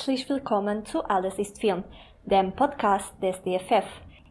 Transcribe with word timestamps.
Herzlich 0.00 0.30
willkommen 0.30 0.86
zu 0.86 1.04
Alles 1.04 1.38
ist 1.38 1.60
Film, 1.60 1.84
dem 2.24 2.52
Podcast 2.52 3.12
des 3.22 3.42
DFF. 3.42 3.84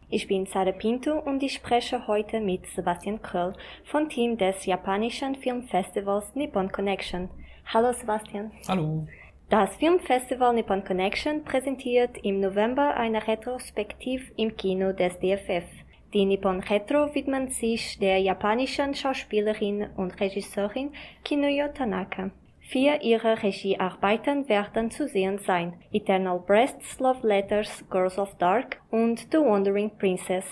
Ich 0.08 0.26
bin 0.26 0.44
Sarah 0.44 0.72
Pinto 0.72 1.16
und 1.16 1.44
ich 1.44 1.54
spreche 1.54 2.08
heute 2.08 2.40
mit 2.40 2.66
Sebastian 2.66 3.22
Kröll 3.22 3.52
vom 3.84 4.08
Team 4.08 4.36
des 4.36 4.66
japanischen 4.66 5.36
Filmfestivals 5.36 6.34
Nippon 6.34 6.72
Connection. 6.72 7.30
Hallo 7.72 7.92
Sebastian. 7.92 8.50
Hallo. 8.66 9.06
Das 9.48 9.76
Filmfestival 9.76 10.54
Nippon 10.54 10.82
Connection 10.82 11.44
präsentiert 11.44 12.18
im 12.24 12.40
November 12.40 12.96
eine 12.96 13.24
Retrospektiv 13.28 14.32
im 14.36 14.56
Kino 14.56 14.92
des 14.92 15.20
DFF. 15.20 15.68
Die 16.12 16.24
Nippon 16.24 16.58
Retro 16.64 17.14
widmet 17.14 17.52
sich 17.52 17.96
der 18.00 18.18
japanischen 18.18 18.92
Schauspielerin 18.92 19.88
und 19.96 20.20
Regisseurin 20.20 20.90
Kinuyo 21.22 21.68
Tanaka. 21.68 22.32
Vier 22.70 23.02
ihrer 23.02 23.42
Regiearbeiten 23.42 24.48
werden 24.48 24.92
zu 24.92 25.08
sehen 25.08 25.38
sein: 25.38 25.74
Eternal 25.90 26.38
Breasts, 26.38 27.00
Love 27.00 27.26
Letters, 27.26 27.84
Girls 27.90 28.16
of 28.16 28.36
Dark 28.38 28.80
und 28.92 29.26
The 29.32 29.38
Wandering 29.38 29.90
Princess. 29.98 30.44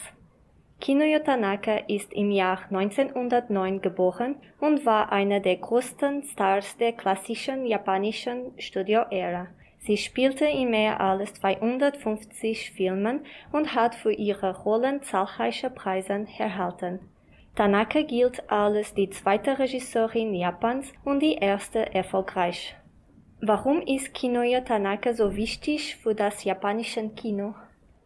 Kinuyo 0.81 1.21
Tanaka 1.21 1.77
ist 1.87 2.12
im 2.12 2.33
Jahr 2.33 2.59
1909 2.73 3.81
geboren 3.83 4.35
und 4.59 4.85
war 4.85 5.12
einer 5.12 5.39
der 5.39 5.59
größten 5.59 6.25
Stars 6.25 6.77
der 6.79 6.93
klassischen 6.93 7.65
japanischen 7.65 8.51
Studio-Ära. 8.59 9.47
Sie 9.79 9.97
spielte 9.97 10.47
in 10.47 10.71
mehr 10.71 11.01
als 11.01 11.35
250 11.35 12.73
Filmen 12.73 13.20
und 13.53 13.77
hat 13.77 13.95
für 13.95 14.12
ihre 14.12 14.59
Rollen 14.64 15.03
zahlreiche 15.03 15.70
Preise 15.70 16.27
erhalten. 16.37 16.98
Tanaka 17.59 18.03
gilt 18.03 18.48
als 18.53 18.95
die 18.95 19.11
zweite 19.11 19.59
Regisseurin 19.59 20.33
Japans 20.33 20.92
und 21.05 21.19
die 21.19 21.34
erste 21.34 21.92
erfolgreich. 21.92 22.77
Warum 23.42 23.83
ist 23.83 24.14
Kinuyo 24.14 24.61
Tanaka 24.61 25.12
so 25.12 25.34
wichtig 25.34 25.97
für 25.97 26.14
das 26.14 26.45
japanische 26.45 27.09
Kino? 27.17 27.56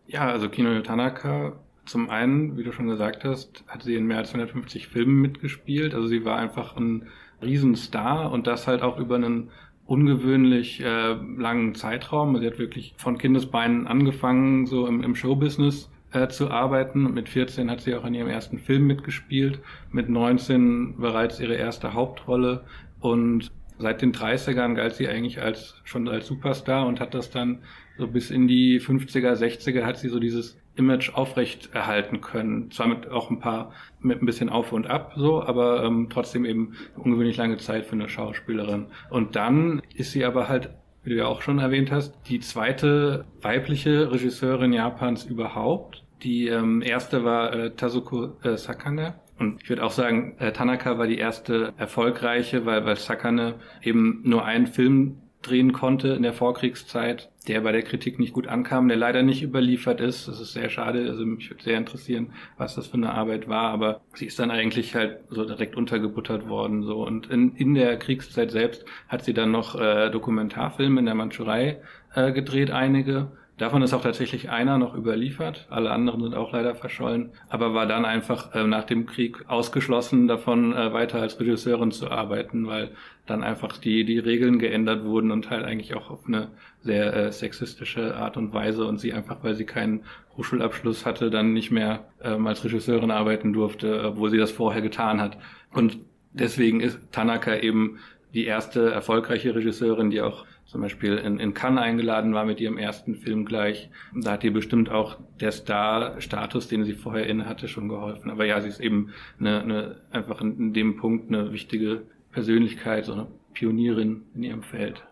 Ja, 0.07 0.27
also 0.27 0.49
Kinuyo 0.49 0.81
Tanaka, 0.81 1.53
zum 1.85 2.09
einen, 2.09 2.57
wie 2.57 2.65
du 2.65 2.73
schon 2.73 2.87
gesagt 2.87 3.25
hast, 3.25 3.63
hat 3.69 3.83
sie 3.83 3.95
in 3.95 4.07
mehr 4.07 4.17
als 4.17 4.31
150 4.31 4.89
Filmen 4.89 5.21
mitgespielt. 5.21 5.95
Also 5.95 6.07
sie 6.07 6.25
war 6.25 6.39
einfach 6.39 6.79
ein 6.79 7.09
Riesenstar 7.43 8.33
und 8.33 8.47
das 8.47 8.67
halt 8.67 8.81
auch 8.81 8.97
über 8.97 9.17
einen 9.17 9.51
ungewöhnlich 9.85 10.81
äh, 10.81 11.13
langen 11.13 11.75
Zeitraum. 11.75 12.39
Sie 12.39 12.47
hat 12.47 12.59
wirklich 12.59 12.95
von 12.97 13.19
Kindesbeinen 13.19 13.87
angefangen, 13.87 14.65
so 14.65 14.87
im, 14.87 15.03
im 15.03 15.15
Showbusiness 15.15 15.92
äh, 16.13 16.29
zu 16.29 16.51
arbeiten. 16.51 17.13
Mit 17.13 17.29
14 17.29 17.71
hat 17.71 17.81
sie 17.81 17.95
auch 17.95 18.05
in 18.05 18.15
ihrem 18.15 18.29
ersten 18.29 18.59
Film 18.59 18.87
mitgespielt, 18.87 19.61
mit 19.91 20.09
19 20.09 20.99
bereits 20.99 21.41
ihre 21.41 21.55
erste 21.55 21.95
Hauptrolle 21.95 22.65
und 23.01 23.51
seit 23.79 24.01
den 24.01 24.13
30ern 24.13 24.75
galt 24.75 24.95
sie 24.95 25.09
eigentlich 25.09 25.43
als 25.43 25.81
schon 25.85 26.09
als 26.09 26.27
Superstar 26.27 26.87
und 26.87 27.01
hat 27.01 27.15
das 27.15 27.31
dann 27.31 27.61
so 27.99 28.07
bis 28.07 28.31
in 28.31 28.49
die 28.49 28.81
50er, 28.81 29.35
60er 29.35 29.85
hat 29.85 29.99
sie 29.99 30.09
so 30.09 30.19
dieses 30.19 30.59
Image 30.77 31.15
aufrecht 31.15 31.71
erhalten 31.75 32.21
können. 32.21 32.71
Zwar 32.71 32.89
mit 32.89 33.11
auch 33.11 33.31
ein 33.31 33.41
paar, 33.41 33.73
mit 34.01 34.23
ein 34.23 34.27
bisschen 34.27 34.49
auf 34.49 34.73
und 34.73 34.87
ab 34.87 35.13
so, 35.17 35.43
aber 35.43 35.85
ähm, 35.85 36.09
trotzdem 36.11 36.45
eben 36.45 36.75
ungewöhnlich 36.97 37.37
lange 37.37 37.59
Zeit 37.59 37.85
für 37.85 37.93
eine 37.93 38.09
Schauspielerin. 38.09 38.87
Und 39.11 39.37
dann 39.37 39.83
ist 39.95 40.13
sie 40.13 40.25
aber 40.25 40.49
halt, 40.49 40.71
wie 41.05 41.11
du 41.11 41.17
ja 41.17 41.27
auch 41.27 41.43
schon 41.43 41.59
erwähnt 41.59 41.91
hast, 41.91 42.19
die 42.29 42.41
zweite 42.41 43.27
weibliche 43.43 44.11
Regisseurin 44.11 44.73
Japans 44.73 45.25
überhaupt. 45.25 46.02
Die 46.23 46.47
ähm, 46.47 46.83
erste 46.83 47.25
war 47.25 47.53
äh, 47.53 47.71
Tazuko 47.71 48.37
äh, 48.43 48.57
Sakane. 48.57 49.15
Und 49.39 49.61
ich 49.63 49.69
würde 49.69 49.85
auch 49.85 49.91
sagen, 49.91 50.37
äh, 50.39 50.53
Tanaka 50.53 50.99
war 50.99 51.07
die 51.07 51.19
erste 51.19 51.73
erfolgreiche, 51.77 52.65
weil, 52.65 52.85
weil 52.85 52.97
Sakane 52.97 53.55
eben 53.83 54.21
nur 54.25 54.45
einen 54.45 54.67
Film 54.69 55.19
drehen 55.43 55.73
konnte 55.73 56.09
in 56.09 56.23
der 56.23 56.33
Vorkriegszeit, 56.33 57.31
der 57.49 57.61
bei 57.63 57.73
der 57.73 57.83
Kritik 57.83 58.21
nicht 58.21 58.33
gut 58.33 58.47
ankam, 58.47 58.87
der 58.87 58.97
leider 58.97 59.23
nicht 59.23 59.43
überliefert 59.43 60.01
ist. 60.01 60.29
Das 60.29 60.41
ist 60.41 60.53
sehr 60.53 60.71
schade. 60.71 61.09
Also 61.09 61.27
mich 61.27 61.51
würde 61.51 61.65
sehr 61.65 61.77
interessieren, 61.79 62.33
was 62.57 62.77
das 62.77 62.87
für 62.87 62.95
eine 62.95 63.13
Arbeit 63.13 63.49
war. 63.49 63.71
Aber 63.71 64.03
sie 64.15 64.27
ist 64.27 64.39
dann 64.39 64.53
eigentlich 64.53 64.95
halt 64.95 65.25
so 65.29 65.45
direkt 65.45 65.77
untergebuttert 65.77 66.49
worden. 66.49 66.85
So 66.85 67.05
und 67.05 67.29
in, 67.29 67.57
in 67.57 67.75
der 67.75 67.99
Kriegszeit 67.99 68.53
selbst 68.53 68.85
hat 69.09 69.25
sie 69.25 69.35
dann 69.35 69.51
noch 69.51 69.75
äh, 69.75 70.11
Dokumentarfilme 70.11 71.01
in 71.01 71.07
der 71.07 71.17
Mandschurei 71.17 71.81
äh, 72.15 72.33
gedreht, 72.33 72.71
einige. 72.71 73.33
Davon 73.63 73.83
ist 73.83 73.95
auch 73.95 74.03
tatsächlich 74.03 74.51
einer 74.51 74.77
noch 74.77 74.97
überliefert. 74.97 75.69
Alle 75.71 75.93
anderen 75.93 76.21
sind 76.21 76.35
auch 76.35 76.53
leider 76.53 76.75
verschollen. 76.75 77.31
Aber 77.49 77.75
war 77.75 77.87
dann 77.87 78.05
einfach 78.05 78.53
äh, 78.57 78.65
nach 78.65 78.83
dem 78.83 79.07
Krieg 79.07 79.49
ausgeschlossen 79.49 80.27
davon, 80.27 80.73
äh, 80.73 80.93
weiter 80.93 81.21
als 81.21 81.39
Regisseurin 81.39 81.93
zu 81.93 82.11
arbeiten, 82.11 82.67
weil 82.67 82.91
dann 83.25 83.45
einfach 83.45 83.77
die, 83.77 84.05
die 84.05 84.19
Regeln 84.19 84.59
geändert 84.59 85.05
wurden 85.05 85.31
und 85.31 85.49
halt 85.49 85.65
eigentlich 85.65 85.95
auch 85.95 86.11
auf 86.11 86.27
eine 86.27 86.49
sehr 86.81 87.15
äh, 87.15 87.31
sexistische 87.31 88.17
Art 88.17 88.37
und 88.37 88.53
Weise 88.53 88.85
und 88.85 88.99
sie 88.99 89.13
einfach, 89.13 89.45
weil 89.45 89.55
sie 89.55 89.65
keinen 89.65 90.01
Hochschulabschluss 90.37 91.07
hatte, 91.07 91.31
dann 91.31 91.53
nicht 91.53 91.71
mehr 91.71 92.09
ähm, 92.21 92.49
als 92.49 92.65
Regisseurin 92.65 93.13
arbeiten 93.13 93.53
durfte, 93.53 94.03
obwohl 94.03 94.31
sie 94.31 94.39
das 94.39 94.51
vorher 94.51 94.83
getan 94.83 95.21
hat. 95.21 95.39
Und 95.71 96.01
deswegen 96.33 96.81
ist 96.81 96.99
Tanaka 97.13 97.55
eben 97.55 98.01
die 98.35 98.45
erste 98.45 98.91
erfolgreiche 98.91 99.55
Regisseurin, 99.55 100.11
die 100.11 100.21
auch 100.21 100.47
zum 100.73 100.81
Beispiel 100.81 101.19
in, 101.19 101.39
in 101.39 101.53
Cannes 101.53 101.83
eingeladen 101.83 102.33
war 102.33 102.47
mit 102.47 102.59
ihrem 102.59 102.79
ersten 102.79 103.15
Film 103.15 103.45
gleich. 103.45 103.91
Da 104.15 104.33
hat 104.33 104.45
ihr 104.45 104.55
bestimmt 104.55 104.91
auch 104.91 105.19
der 105.39 105.53
Star-Status, 105.53 106.67
den 106.69 106.85
sie 106.85 106.95
vorher 106.95 107.27
inne 107.27 107.45
hatte, 107.45 107.69
schon 107.69 107.91
geholfen. 107.91 108.31
Aber 108.31 108.47
ja, 108.47 108.59
sie 108.59 108.71
ist 108.71 108.81
eben 108.81 109.13
eine, 109.39 109.61
eine, 109.61 109.97
einfach 110.11 110.41
in, 110.41 110.73
dem 110.73 110.97
Punkt 110.97 111.29
eine 111.29 111.53
wichtige 111.53 112.05
Persönlichkeit, 112.33 113.05
so 113.05 113.13
eine 113.13 113.27
Pionierin 113.53 114.23
in 114.35 114.45
ihrem 114.45 114.63
Feld. 114.63 115.05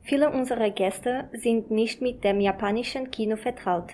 Viele 0.00 0.30
unserer 0.30 0.70
Gäste 0.70 1.28
sind 1.34 1.70
nicht 1.70 2.00
mit 2.00 2.24
dem 2.24 2.40
japanischen 2.40 3.10
Kino 3.10 3.36
vertraut. 3.36 3.92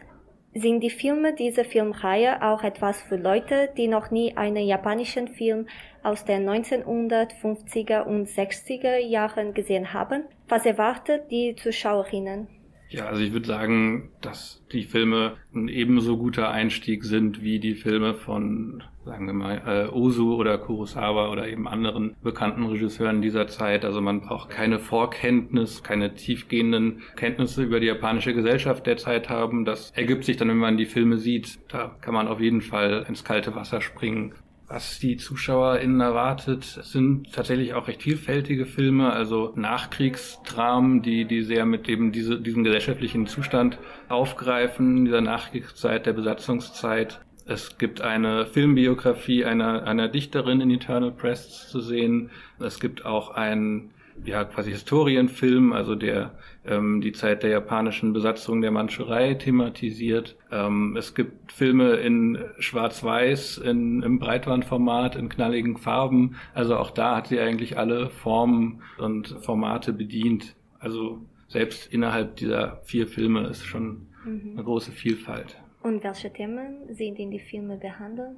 Sind 0.55 0.81
die 0.81 0.91
Filme 0.91 1.35
dieser 1.35 1.65
Filmreihe 1.65 2.43
auch 2.43 2.63
etwas 2.63 3.03
für 3.03 3.17
Leute, 3.17 3.71
die 3.77 3.89
noch 3.89 4.13
nie 4.13 4.37
einen 4.37 4.65
japanischen 4.65 5.27
Film 5.27 5.67
aus 6.05 6.25
den 6.25 6.49
1950er 6.49 8.03
und 8.03 8.29
60er 8.29 8.99
Jahren 8.99 9.53
gesehen 9.53 9.93
haben? 9.93 10.23
Was 10.49 10.65
erwartet 10.65 11.31
die 11.31 11.55
Zuschauerinnen? 11.57 12.49
Ja, 12.91 13.05
also 13.07 13.23
ich 13.23 13.35
würde 13.35 13.47
sagen, 13.47 14.11
dass 14.23 14.65
die 14.73 14.85
Filme 14.85 15.37
ein 15.55 15.69
ebenso 15.69 16.17
guter 16.17 16.51
Einstieg 16.51 17.05
sind 17.05 17.43
wie 17.43 17.59
die 17.61 17.75
Filme 17.75 18.15
von, 18.15 18.83
sagen 19.05 19.27
wir 19.27 19.35
mal, 19.35 19.63
äh, 19.67 19.95
Ozu 19.95 20.37
oder 20.37 20.57
Kurosawa 20.57 21.31
oder 21.31 21.49
eben 21.49 21.69
anderen 21.69 22.17
bekannten 22.23 22.65
Regisseuren 22.65 23.21
dieser 23.21 23.47
Zeit. 23.47 23.85
Also 23.85 24.01
man 24.01 24.23
braucht 24.23 24.49
keine 24.49 24.79
Vorkenntnis, 24.79 25.83
keine 25.83 26.15
tiefgehenden 26.15 27.03
Kenntnisse 27.17 27.63
über 27.63 27.79
die 27.79 27.89
japanische 27.89 28.33
Gesellschaft 28.33 28.87
der 28.87 28.97
Zeit 28.97 29.29
haben. 29.29 29.67
Das 29.67 29.91
ergibt 29.91 30.25
sich 30.25 30.39
dann, 30.39 30.49
wenn 30.49 30.57
man 30.57 30.79
die 30.79 30.87
Filme 30.87 31.19
sieht. 31.19 31.59
Da 31.69 31.95
kann 32.01 32.15
man 32.15 32.27
auf 32.27 32.41
jeden 32.41 32.63
Fall 32.63 33.05
ins 33.07 33.23
kalte 33.23 33.55
Wasser 33.55 33.83
springen 33.83 34.33
was 34.69 34.99
die 34.99 35.17
ZuschauerInnen 35.17 36.01
erwartet, 36.01 36.65
sind 36.65 37.33
tatsächlich 37.33 37.73
auch 37.73 37.89
recht 37.89 38.03
vielfältige 38.03 38.67
Filme, 38.67 39.13
also 39.13 39.53
Nachkriegsdramen, 39.57 41.01
die, 41.01 41.25
die 41.25 41.43
sehr 41.43 41.65
mit 41.65 41.89
eben 41.89 42.13
diese, 42.13 42.39
diesem 42.39 42.65
gesellschaftlichen 42.65 43.27
Zustand 43.27 43.79
aufgreifen, 44.09 45.07
dieser 45.07 45.23
Nachkriegszeit, 45.23 46.05
der 46.05 46.13
Besatzungszeit. 46.13 47.21
Es 47.47 47.79
gibt 47.79 48.03
eine 48.03 48.45
Filmbiografie 48.45 49.47
einer, 49.47 49.85
einer 49.85 50.09
Dichterin 50.09 50.61
in 50.61 50.71
Eternal 50.71 51.13
Press 51.13 51.71
zu 51.71 51.81
sehen. 51.81 52.31
Es 52.61 52.79
gibt 52.79 53.07
auch 53.07 53.31
ein 53.31 53.91
ja 54.25 54.45
quasi 54.45 54.71
Historienfilm, 54.71 55.73
also 55.73 55.95
der 55.95 56.33
ähm, 56.67 57.01
die 57.01 57.13
Zeit 57.13 57.43
der 57.43 57.51
japanischen 57.51 58.13
Besatzung 58.13 58.61
der 58.61 58.71
Mandschurei 58.71 59.35
thematisiert. 59.35 60.37
Ähm, 60.51 60.97
es 60.97 61.15
gibt 61.15 61.53
Filme 61.53 61.95
in 61.95 62.39
Schwarz-Weiß, 62.59 63.59
in, 63.59 64.03
im 64.03 64.19
Breitbandformat, 64.19 65.17
in 65.17 65.29
knalligen 65.29 65.77
Farben. 65.77 66.37
Also 66.55 66.77
auch 66.77 66.91
da 66.91 67.17
hat 67.17 67.29
sie 67.29 67.41
eigentlich 67.41 67.79
alle 67.79 68.11
Formen 68.11 68.83
und 68.99 69.29
Formate 69.41 69.93
bedient. 69.93 70.57
Also 70.79 71.21
selbst 71.49 71.93
innerhalb 71.93 72.37
dieser 72.37 72.81
vier 72.85 73.07
Filme 73.07 73.47
ist 73.47 73.65
schon 73.65 74.09
mhm. 74.25 74.53
eine 74.55 74.65
große 74.65 74.93
Vielfalt. 74.93 75.57
Und 75.83 76.05
welche 76.05 76.33
Themen 76.33 76.93
sind 76.95 77.19
in 77.19 77.31
die 77.31 77.41
Filme 77.41 77.77
behandelt? 77.77 78.37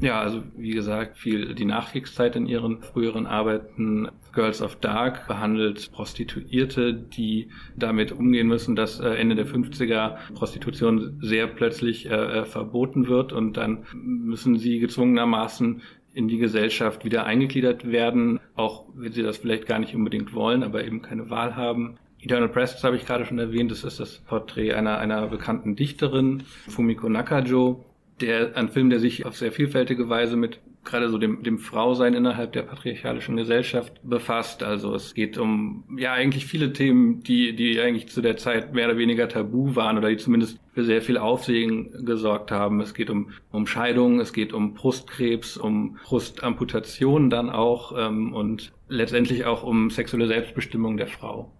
Ja, 0.00 0.20
also 0.20 0.42
wie 0.56 0.70
gesagt, 0.70 1.18
viel 1.18 1.54
die 1.54 1.66
Nachkriegszeit 1.66 2.34
in 2.34 2.46
ihren 2.46 2.82
früheren 2.82 3.26
Arbeiten. 3.26 4.08
Girls 4.32 4.62
of 4.62 4.76
Dark 4.76 5.28
behandelt 5.28 5.90
Prostituierte, 5.92 6.94
die 6.94 7.48
damit 7.76 8.12
umgehen 8.12 8.46
müssen, 8.46 8.76
dass 8.76 9.00
äh, 9.00 9.08
Ende 9.10 9.34
der 9.34 9.46
50er 9.46 10.16
Prostitution 10.34 11.18
sehr 11.20 11.46
plötzlich 11.48 12.06
äh, 12.06 12.14
äh, 12.14 12.44
verboten 12.44 13.08
wird 13.08 13.32
und 13.32 13.56
dann 13.56 13.84
müssen 13.92 14.56
sie 14.58 14.78
gezwungenermaßen 14.78 15.82
in 16.14 16.28
die 16.28 16.38
Gesellschaft 16.38 17.04
wieder 17.04 17.26
eingegliedert 17.26 17.90
werden, 17.90 18.40
auch 18.54 18.86
wenn 18.94 19.12
sie 19.12 19.22
das 19.22 19.38
vielleicht 19.38 19.66
gar 19.66 19.78
nicht 19.78 19.94
unbedingt 19.94 20.32
wollen, 20.32 20.62
aber 20.62 20.84
eben 20.84 21.02
keine 21.02 21.28
Wahl 21.28 21.56
haben. 21.56 21.98
Eternal 22.22 22.48
Press, 22.48 22.82
habe 22.84 22.96
ich 22.96 23.06
gerade 23.06 23.24
schon 23.24 23.38
erwähnt, 23.38 23.70
das 23.70 23.84
ist 23.84 24.00
das 24.00 24.18
Porträt 24.18 24.74
einer, 24.74 24.98
einer 24.98 25.26
bekannten 25.28 25.76
Dichterin, 25.76 26.42
Fumiko 26.68 27.08
Nakajo, 27.08 27.84
der 28.20 28.56
ein 28.56 28.68
Film, 28.68 28.90
der 28.90 29.00
sich 29.00 29.26
auf 29.26 29.36
sehr 29.36 29.52
vielfältige 29.52 30.08
Weise 30.08 30.36
mit 30.36 30.60
gerade 30.84 31.10
so 31.10 31.18
dem, 31.18 31.42
dem 31.42 31.58
Frausein 31.58 32.14
innerhalb 32.14 32.52
der 32.52 32.62
patriarchalischen 32.62 33.36
Gesellschaft 33.36 34.00
befasst. 34.02 34.62
Also 34.62 34.94
es 34.94 35.14
geht 35.14 35.36
um 35.36 35.84
ja 35.96 36.12
eigentlich 36.12 36.46
viele 36.46 36.72
Themen, 36.72 37.22
die, 37.22 37.54
die 37.54 37.78
eigentlich 37.80 38.08
zu 38.08 38.22
der 38.22 38.36
Zeit 38.36 38.72
mehr 38.72 38.88
oder 38.88 38.96
weniger 38.96 39.28
tabu 39.28 39.76
waren 39.76 39.98
oder 39.98 40.08
die 40.08 40.16
zumindest 40.16 40.58
für 40.72 40.84
sehr 40.84 41.02
viel 41.02 41.18
Aufsehen 41.18 42.06
gesorgt 42.06 42.50
haben. 42.50 42.80
Es 42.80 42.94
geht 42.94 43.10
um, 43.10 43.30
um 43.50 43.66
Scheidung, 43.66 44.20
es 44.20 44.32
geht 44.32 44.52
um 44.52 44.74
Brustkrebs, 44.74 45.56
um 45.56 45.98
Brustamputation 46.04 47.28
dann 47.28 47.50
auch 47.50 47.92
ähm, 47.96 48.32
und 48.32 48.72
letztendlich 48.88 49.44
auch 49.44 49.62
um 49.62 49.90
sexuelle 49.90 50.28
Selbstbestimmung 50.28 50.96
der 50.96 51.08
Frau. 51.08 51.52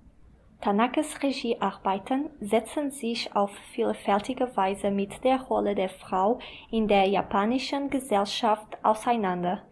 Tanakes 0.61 1.23
Regiearbeiten 1.23 2.29
setzen 2.41 2.91
sich 2.91 3.35
auf 3.35 3.51
vielfältige 3.73 4.55
Weise 4.57 4.91
mit 4.91 5.25
der 5.25 5.41
Rolle 5.43 5.75
der 5.75 5.89
Frau 5.89 6.39
in 6.71 6.87
der 6.87 7.09
japanischen 7.09 7.89
Gesellschaft 7.89 8.77
auseinander. 8.83 9.63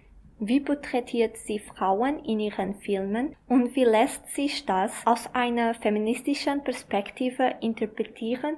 Wie 0.40 0.60
porträtiert 0.60 1.36
sie 1.36 1.58
Frauen 1.58 2.24
in 2.24 2.40
ihren 2.40 2.76
Filmen 2.76 3.36
und 3.48 3.74
wie 3.74 3.84
lässt 3.84 4.28
sich 4.28 4.64
das 4.64 4.92
aus 5.04 5.28
einer 5.34 5.74
feministischen 5.74 6.62
Perspektive 6.62 7.54
interpretieren? 7.60 8.56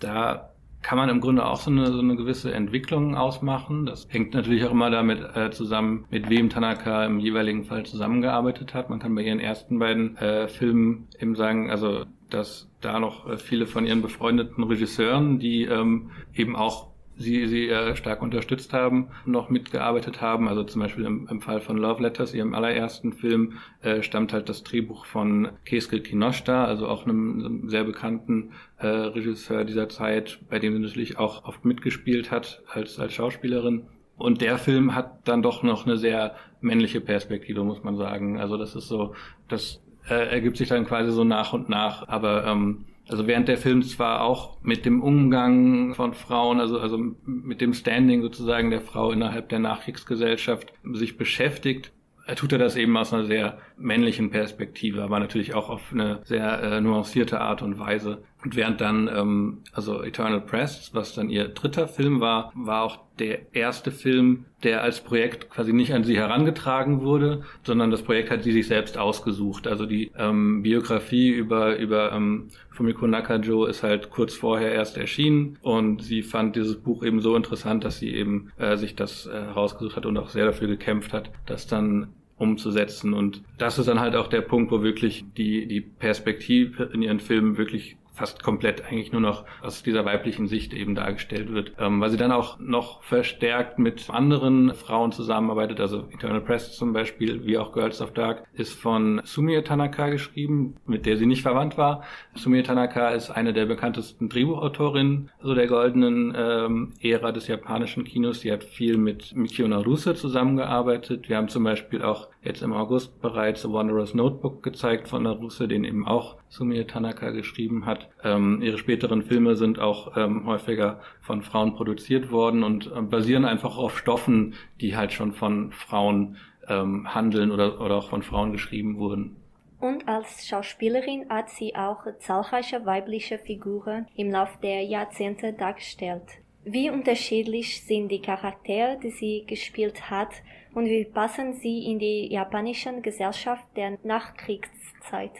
Da 0.00 0.49
kann 0.82 0.98
man 0.98 1.08
im 1.08 1.20
Grunde 1.20 1.44
auch 1.44 1.60
so 1.60 1.70
eine, 1.70 1.92
so 1.92 2.00
eine 2.00 2.16
gewisse 2.16 2.52
Entwicklung 2.52 3.14
ausmachen. 3.14 3.86
Das 3.86 4.06
hängt 4.08 4.34
natürlich 4.34 4.64
auch 4.64 4.70
immer 4.70 4.90
damit 4.90 5.20
äh, 5.36 5.50
zusammen, 5.50 6.06
mit 6.10 6.30
wem 6.30 6.48
Tanaka 6.48 7.04
im 7.04 7.18
jeweiligen 7.18 7.64
Fall 7.64 7.84
zusammengearbeitet 7.84 8.74
hat. 8.74 8.88
Man 8.88 8.98
kann 8.98 9.14
bei 9.14 9.22
ihren 9.22 9.40
ersten 9.40 9.78
beiden 9.78 10.16
äh, 10.16 10.48
Filmen 10.48 11.08
eben 11.18 11.36
sagen, 11.36 11.70
also 11.70 12.04
dass 12.30 12.68
da 12.80 12.98
noch 12.98 13.28
äh, 13.28 13.36
viele 13.36 13.66
von 13.66 13.86
ihren 13.86 14.02
befreundeten 14.02 14.64
Regisseuren, 14.64 15.38
die 15.38 15.64
ähm, 15.64 16.10
eben 16.34 16.56
auch 16.56 16.89
sie, 17.20 17.46
sie 17.46 17.68
äh, 17.68 17.94
stark 17.96 18.22
unterstützt 18.22 18.72
haben, 18.72 19.08
noch 19.26 19.50
mitgearbeitet 19.50 20.22
haben. 20.22 20.48
Also 20.48 20.64
zum 20.64 20.80
Beispiel 20.80 21.04
im, 21.04 21.28
im 21.30 21.40
Fall 21.42 21.60
von 21.60 21.76
Love 21.76 22.02
Letters, 22.02 22.32
ihrem 22.32 22.54
allerersten 22.54 23.12
Film, 23.12 23.58
äh, 23.82 24.02
stammt 24.02 24.32
halt 24.32 24.48
das 24.48 24.62
Drehbuch 24.64 25.04
von 25.04 25.50
Keisuke 25.66 26.00
Kinoshita, 26.00 26.64
also 26.64 26.88
auch 26.88 27.04
einem, 27.04 27.44
einem 27.44 27.68
sehr 27.68 27.84
bekannten 27.84 28.52
äh, 28.78 28.86
Regisseur 28.86 29.64
dieser 29.64 29.90
Zeit, 29.90 30.40
bei 30.48 30.58
dem 30.58 30.72
sie 30.72 30.80
natürlich 30.80 31.18
auch 31.18 31.44
oft 31.44 31.64
mitgespielt 31.64 32.30
hat 32.30 32.62
als, 32.68 32.98
als 32.98 33.12
Schauspielerin. 33.12 33.82
Und 34.16 34.40
der 34.40 34.56
Film 34.58 34.94
hat 34.94 35.28
dann 35.28 35.42
doch 35.42 35.62
noch 35.62 35.86
eine 35.86 35.98
sehr 35.98 36.34
männliche 36.62 37.02
Perspektive, 37.02 37.64
muss 37.64 37.84
man 37.84 37.96
sagen. 37.96 38.40
Also 38.40 38.56
das 38.56 38.74
ist 38.74 38.88
so, 38.88 39.14
das 39.48 39.82
äh, 40.08 40.30
ergibt 40.30 40.56
sich 40.56 40.68
dann 40.68 40.86
quasi 40.86 41.12
so 41.12 41.24
nach 41.24 41.52
und 41.52 41.68
nach. 41.68 42.08
Aber 42.08 42.46
ähm, 42.46 42.86
also 43.10 43.26
während 43.26 43.48
der 43.48 43.58
Film 43.58 43.82
zwar 43.82 44.22
auch 44.22 44.58
mit 44.62 44.84
dem 44.84 45.02
Umgang 45.02 45.94
von 45.94 46.14
Frauen, 46.14 46.60
also, 46.60 46.78
also 46.78 46.98
mit 47.24 47.60
dem 47.60 47.74
Standing 47.74 48.22
sozusagen 48.22 48.70
der 48.70 48.80
Frau 48.80 49.10
innerhalb 49.10 49.48
der 49.48 49.58
Nachkriegsgesellschaft 49.58 50.72
sich 50.92 51.16
beschäftigt, 51.16 51.92
tut 52.36 52.52
er 52.52 52.58
das 52.58 52.76
eben 52.76 52.96
aus 52.96 53.12
einer 53.12 53.24
sehr 53.24 53.58
männlichen 53.76 54.30
Perspektive, 54.30 55.02
aber 55.02 55.18
natürlich 55.18 55.54
auch 55.54 55.68
auf 55.68 55.92
eine 55.92 56.20
sehr 56.24 56.62
äh, 56.62 56.80
nuancierte 56.80 57.40
Art 57.40 57.62
und 57.62 57.78
Weise. 57.78 58.22
Und 58.42 58.56
während 58.56 58.80
dann, 58.80 59.08
ähm, 59.08 59.58
also 59.72 60.02
Eternal 60.02 60.40
Press, 60.40 60.90
was 60.94 61.14
dann 61.14 61.28
ihr 61.28 61.48
dritter 61.48 61.88
Film 61.88 62.20
war, 62.20 62.52
war 62.54 62.82
auch 62.82 62.98
der 63.18 63.54
erste 63.54 63.90
Film, 63.90 64.46
der 64.62 64.82
als 64.82 65.00
Projekt 65.00 65.50
quasi 65.50 65.74
nicht 65.74 65.92
an 65.92 66.04
sie 66.04 66.16
herangetragen 66.16 67.02
wurde, 67.02 67.42
sondern 67.64 67.90
das 67.90 68.02
Projekt 68.02 68.30
hat 68.30 68.42
sie 68.42 68.52
sich 68.52 68.66
selbst 68.66 68.96
ausgesucht. 68.96 69.66
Also 69.66 69.84
die 69.84 70.10
ähm, 70.16 70.62
Biografie 70.62 71.28
über, 71.28 71.76
über 71.76 72.12
ähm, 72.12 72.48
Fumiko 72.70 73.06
Nakajo 73.06 73.66
ist 73.66 73.82
halt 73.82 74.08
kurz 74.08 74.34
vorher 74.34 74.72
erst 74.72 74.96
erschienen 74.96 75.58
und 75.60 76.02
sie 76.02 76.22
fand 76.22 76.56
dieses 76.56 76.76
Buch 76.76 77.04
eben 77.04 77.20
so 77.20 77.36
interessant, 77.36 77.84
dass 77.84 77.98
sie 77.98 78.14
eben 78.14 78.52
äh, 78.56 78.76
sich 78.78 78.96
das 78.96 79.26
äh, 79.26 79.32
herausgesucht 79.32 79.96
hat 79.96 80.06
und 80.06 80.16
auch 80.16 80.30
sehr 80.30 80.46
dafür 80.46 80.68
gekämpft 80.68 81.12
hat, 81.12 81.30
dass 81.44 81.66
dann 81.66 82.08
umzusetzen. 82.38 83.12
Und 83.12 83.42
das 83.58 83.78
ist 83.78 83.86
dann 83.86 84.00
halt 84.00 84.16
auch 84.16 84.28
der 84.28 84.40
Punkt, 84.40 84.72
wo 84.72 84.82
wirklich 84.82 85.26
die, 85.36 85.66
die 85.66 85.82
Perspektive 85.82 86.84
in 86.84 87.02
ihren 87.02 87.20
Filmen 87.20 87.58
wirklich 87.58 87.98
fast 88.20 88.42
komplett 88.42 88.84
eigentlich 88.84 89.12
nur 89.12 89.22
noch 89.22 89.46
aus 89.62 89.82
dieser 89.82 90.04
weiblichen 90.04 90.46
Sicht 90.46 90.74
eben 90.74 90.94
dargestellt 90.94 91.50
wird, 91.54 91.72
ähm, 91.78 92.02
weil 92.02 92.10
sie 92.10 92.18
dann 92.18 92.32
auch 92.32 92.58
noch 92.58 93.02
verstärkt 93.02 93.78
mit 93.78 94.10
anderen 94.10 94.74
Frauen 94.74 95.10
zusammenarbeitet, 95.10 95.80
also 95.80 96.06
Eternal 96.12 96.42
Press 96.42 96.76
zum 96.76 96.92
Beispiel, 96.92 97.46
wie 97.46 97.56
auch 97.56 97.72
Girls 97.72 98.02
of 98.02 98.12
Dark, 98.12 98.44
ist 98.52 98.74
von 98.74 99.22
Sumie 99.24 99.62
Tanaka 99.62 100.10
geschrieben, 100.10 100.76
mit 100.84 101.06
der 101.06 101.16
sie 101.16 101.24
nicht 101.24 101.40
verwandt 101.40 101.78
war. 101.78 102.02
Sumie 102.34 102.62
Tanaka 102.62 103.08
ist 103.08 103.30
eine 103.30 103.54
der 103.54 103.64
bekanntesten 103.64 104.28
Drehbuchautorinnen 104.28 105.30
so 105.42 105.54
der 105.54 105.66
goldenen 105.66 106.34
ähm, 106.36 106.92
Ära 107.00 107.32
des 107.32 107.46
japanischen 107.46 108.04
Kinos. 108.04 108.40
Sie 108.40 108.52
hat 108.52 108.64
viel 108.64 108.98
mit 108.98 109.34
Mikio 109.34 109.66
Naruse 109.66 110.14
zusammengearbeitet. 110.14 111.30
Wir 111.30 111.38
haben 111.38 111.48
zum 111.48 111.64
Beispiel 111.64 112.02
auch 112.02 112.28
jetzt 112.42 112.62
im 112.62 112.72
August 112.72 113.20
bereits 113.20 113.70
Wanderer's 113.70 114.14
Notebook 114.14 114.62
gezeigt 114.62 115.08
von 115.08 115.22
Naruse, 115.22 115.68
den 115.68 115.84
eben 115.84 116.06
auch 116.06 116.36
Sumie 116.48 116.84
Tanaka 116.84 117.30
geschrieben 117.30 117.86
hat. 117.86 118.08
Ähm, 118.24 118.60
ihre 118.62 118.78
späteren 118.78 119.22
Filme 119.22 119.56
sind 119.56 119.78
auch 119.78 120.16
ähm, 120.16 120.46
häufiger 120.46 121.00
von 121.20 121.42
Frauen 121.42 121.74
produziert 121.74 122.30
worden 122.30 122.62
und 122.62 122.86
äh, 122.86 123.02
basieren 123.02 123.44
einfach 123.44 123.76
auf 123.76 123.98
Stoffen, 123.98 124.54
die 124.80 124.96
halt 124.96 125.12
schon 125.12 125.32
von 125.32 125.72
Frauen 125.72 126.36
ähm, 126.68 127.14
handeln 127.14 127.50
oder, 127.50 127.80
oder 127.80 127.96
auch 127.96 128.08
von 128.08 128.22
Frauen 128.22 128.52
geschrieben 128.52 128.98
wurden. 128.98 129.36
Und 129.78 130.08
als 130.08 130.46
Schauspielerin 130.46 131.26
hat 131.30 131.48
sie 131.48 131.74
auch 131.74 132.04
zahlreiche 132.18 132.84
weibliche 132.84 133.38
Figuren 133.38 134.06
im 134.14 134.30
Laufe 134.30 134.58
der 134.62 134.84
Jahrzehnte 134.84 135.54
dargestellt. 135.54 136.24
Wie 136.64 136.90
unterschiedlich 136.90 137.82
sind 137.84 138.08
die 138.08 138.20
Charaktere, 138.20 138.98
die 139.02 139.10
sie 139.10 139.44
gespielt 139.46 140.10
hat, 140.10 140.30
und 140.74 140.84
wie 140.84 141.04
passen 141.04 141.54
sie 141.54 141.84
in 141.84 141.98
die 141.98 142.30
japanische 142.30 143.00
Gesellschaft 143.00 143.64
der 143.76 143.98
Nachkriegszeit? 144.04 145.32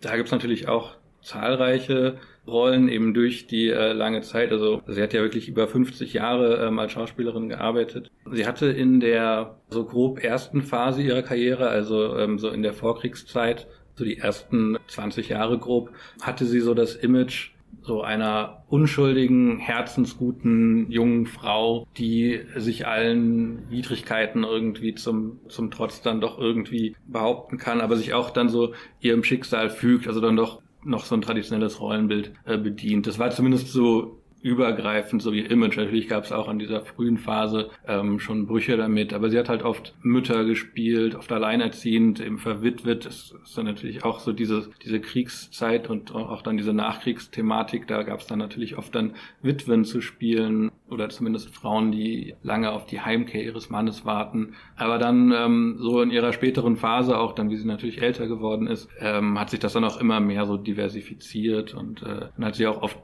Da 0.00 0.16
gibt's 0.16 0.32
natürlich 0.32 0.68
auch 0.68 0.96
zahlreiche 1.20 2.18
Rollen 2.46 2.88
eben 2.88 3.14
durch 3.14 3.46
die 3.46 3.68
äh, 3.68 3.92
lange 3.92 4.22
Zeit. 4.22 4.50
Also 4.50 4.82
sie 4.86 5.02
hat 5.02 5.12
ja 5.12 5.22
wirklich 5.22 5.48
über 5.48 5.68
50 5.68 6.12
Jahre 6.12 6.66
ähm, 6.66 6.78
als 6.78 6.92
Schauspielerin 6.92 7.48
gearbeitet. 7.48 8.10
Sie 8.30 8.46
hatte 8.46 8.66
in 8.66 8.98
der 8.98 9.58
so 9.68 9.84
grob 9.84 10.22
ersten 10.22 10.62
Phase 10.62 11.02
ihrer 11.02 11.22
Karriere, 11.22 11.68
also 11.68 12.16
ähm, 12.16 12.38
so 12.38 12.48
in 12.48 12.62
der 12.62 12.72
Vorkriegszeit, 12.72 13.68
so 13.94 14.04
die 14.04 14.18
ersten 14.18 14.76
20 14.88 15.28
Jahre 15.28 15.58
grob, 15.58 15.90
hatte 16.20 16.46
sie 16.46 16.60
so 16.60 16.74
das 16.74 16.96
Image 16.96 17.52
so 17.82 18.02
einer 18.02 18.64
unschuldigen, 18.68 19.58
herzensguten 19.58 20.90
jungen 20.90 21.26
Frau, 21.26 21.86
die 21.98 22.40
sich 22.56 22.86
allen 22.86 23.68
Widrigkeiten 23.70 24.44
irgendwie 24.44 24.94
zum, 24.94 25.40
zum 25.48 25.70
Trotz 25.70 26.00
dann 26.00 26.20
doch 26.20 26.38
irgendwie 26.38 26.96
behaupten 27.06 27.58
kann, 27.58 27.80
aber 27.80 27.96
sich 27.96 28.14
auch 28.14 28.30
dann 28.30 28.48
so 28.48 28.72
ihrem 29.00 29.24
Schicksal 29.24 29.68
fügt, 29.68 30.06
also 30.06 30.20
dann 30.20 30.36
doch 30.36 30.62
noch 30.84 31.04
so 31.04 31.14
ein 31.14 31.22
traditionelles 31.22 31.80
Rollenbild 31.80 32.32
äh, 32.44 32.58
bedient. 32.58 33.06
Das 33.06 33.18
war 33.18 33.30
zumindest 33.30 33.68
so 33.68 34.21
übergreifend, 34.42 35.22
so 35.22 35.32
wie 35.32 35.40
Image. 35.40 35.76
Natürlich 35.76 36.08
gab 36.08 36.24
es 36.24 36.32
auch 36.32 36.48
in 36.48 36.58
dieser 36.58 36.82
frühen 36.82 37.16
Phase 37.16 37.70
ähm, 37.86 38.18
schon 38.18 38.46
Brüche 38.46 38.76
damit, 38.76 39.12
aber 39.12 39.30
sie 39.30 39.38
hat 39.38 39.48
halt 39.48 39.62
oft 39.62 39.94
Mütter 40.02 40.44
gespielt, 40.44 41.14
oft 41.14 41.30
alleinerziehend, 41.30 42.20
eben 42.20 42.38
verwitwet. 42.38 43.06
Das 43.06 43.34
ist 43.42 43.56
dann 43.56 43.66
natürlich 43.66 44.04
auch 44.04 44.20
so 44.20 44.32
diese, 44.32 44.70
diese 44.84 45.00
Kriegszeit 45.00 45.88
und 45.88 46.14
auch 46.14 46.42
dann 46.42 46.56
diese 46.56 46.72
Nachkriegsthematik. 46.72 47.86
Da 47.86 48.02
gab 48.02 48.20
es 48.20 48.26
dann 48.26 48.40
natürlich 48.40 48.76
oft 48.76 48.94
dann 48.94 49.14
Witwen 49.42 49.84
zu 49.84 50.00
spielen 50.00 50.70
oder 50.88 51.08
zumindest 51.08 51.54
Frauen, 51.54 51.92
die 51.92 52.34
lange 52.42 52.72
auf 52.72 52.86
die 52.86 53.00
Heimkehr 53.00 53.42
ihres 53.42 53.70
Mannes 53.70 54.04
warten. 54.04 54.54
Aber 54.76 54.98
dann 54.98 55.32
ähm, 55.32 55.76
so 55.78 56.02
in 56.02 56.10
ihrer 56.10 56.32
späteren 56.32 56.76
Phase, 56.76 57.18
auch 57.18 57.32
dann 57.32 57.48
wie 57.48 57.56
sie 57.56 57.66
natürlich 57.66 58.02
älter 58.02 58.26
geworden 58.26 58.66
ist, 58.66 58.88
ähm, 58.98 59.38
hat 59.38 59.50
sich 59.50 59.60
das 59.60 59.72
dann 59.72 59.84
auch 59.84 60.00
immer 60.00 60.20
mehr 60.20 60.46
so 60.46 60.56
diversifiziert 60.56 61.74
und 61.74 62.02
äh, 62.02 62.28
dann 62.36 62.44
hat 62.44 62.56
sie 62.56 62.66
auch 62.66 62.82
oft 62.82 62.98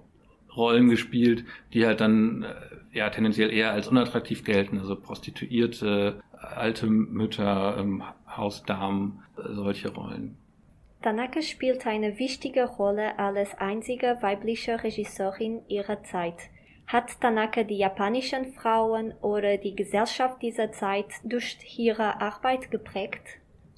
Rollen 0.59 0.91
gespielt, 0.91 1.45
die 1.73 1.87
halt 1.87 2.00
dann 2.00 2.43
äh, 2.43 2.99
ja 2.99 3.09
tendenziell 3.09 3.50
eher 3.50 3.73
als 3.73 3.88
unattraktiv 3.88 4.45
gelten, 4.45 4.79
also 4.79 4.97
Prostituierte, 4.97 6.21
alte 6.33 6.87
Mütter, 6.87 7.77
ähm, 7.79 8.03
Hausdamen, 8.27 9.23
äh, 9.38 9.55
solche 9.55 9.88
Rollen. 9.95 10.37
Tanaka 11.03 11.43
spielt 11.43 11.87
eine 11.87 12.19
wichtige 12.19 12.65
Rolle 12.65 13.19
als 13.19 13.55
einzige 13.55 14.19
weibliche 14.21 14.83
Regisseurin 14.83 15.61
ihrer 15.69 16.03
Zeit. 16.03 16.35
Hat 16.88 17.21
Tanaka 17.21 17.62
die 17.62 17.77
japanischen 17.77 18.53
Frauen 18.55 19.12
oder 19.21 19.59
die 19.59 19.77
Gesellschaft 19.77 20.43
dieser 20.43 20.73
Zeit 20.73 21.07
durch 21.23 21.59
ihre 21.77 22.21
Arbeit 22.21 22.71
geprägt? 22.71 23.23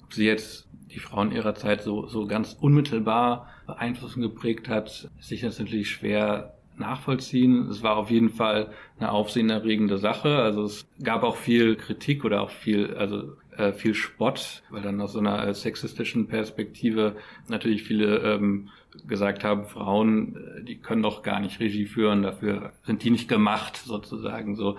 Ob 0.03 0.13
sie 0.13 0.25
jetzt 0.25 0.67
die 0.91 0.99
Frauen 0.99 1.31
ihrer 1.31 1.53
Zeit 1.53 1.81
so, 1.81 2.07
so 2.07 2.25
ganz 2.25 2.53
unmittelbar 2.59 3.47
beeinflusst 3.67 4.15
und 4.15 4.23
geprägt 4.23 4.67
hat, 4.67 5.09
ist 5.19 5.27
sich 5.27 5.43
natürlich 5.43 5.89
schwer 5.89 6.53
nachvollziehen. 6.81 7.67
Es 7.69 7.81
war 7.81 7.97
auf 7.97 8.11
jeden 8.11 8.29
Fall 8.29 8.71
eine 8.99 9.11
aufsehenerregende 9.11 9.97
Sache. 9.97 10.37
Also 10.37 10.63
es 10.63 10.87
gab 11.01 11.23
auch 11.23 11.37
viel 11.37 11.75
Kritik 11.75 12.25
oder 12.25 12.41
auch 12.41 12.49
viel, 12.49 12.95
also 12.95 13.33
äh, 13.57 13.73
viel 13.73 13.93
Spott, 13.93 14.63
weil 14.69 14.81
dann 14.81 15.01
aus 15.01 15.13
so 15.13 15.19
einer 15.19 15.47
äh, 15.47 15.53
sexistischen 15.53 16.27
Perspektive 16.27 17.15
natürlich 17.47 17.83
viele 17.83 18.17
ähm, 18.17 18.69
gesagt 19.07 19.43
haben, 19.43 19.65
Frauen, 19.65 20.35
äh, 20.35 20.63
die 20.63 20.77
können 20.77 21.03
doch 21.03 21.23
gar 21.23 21.39
nicht 21.39 21.59
Regie 21.59 21.85
führen, 21.85 22.23
dafür 22.23 22.73
sind 22.83 23.03
die 23.03 23.09
nicht 23.09 23.27
gemacht 23.27 23.77
sozusagen. 23.77 24.55
So 24.55 24.77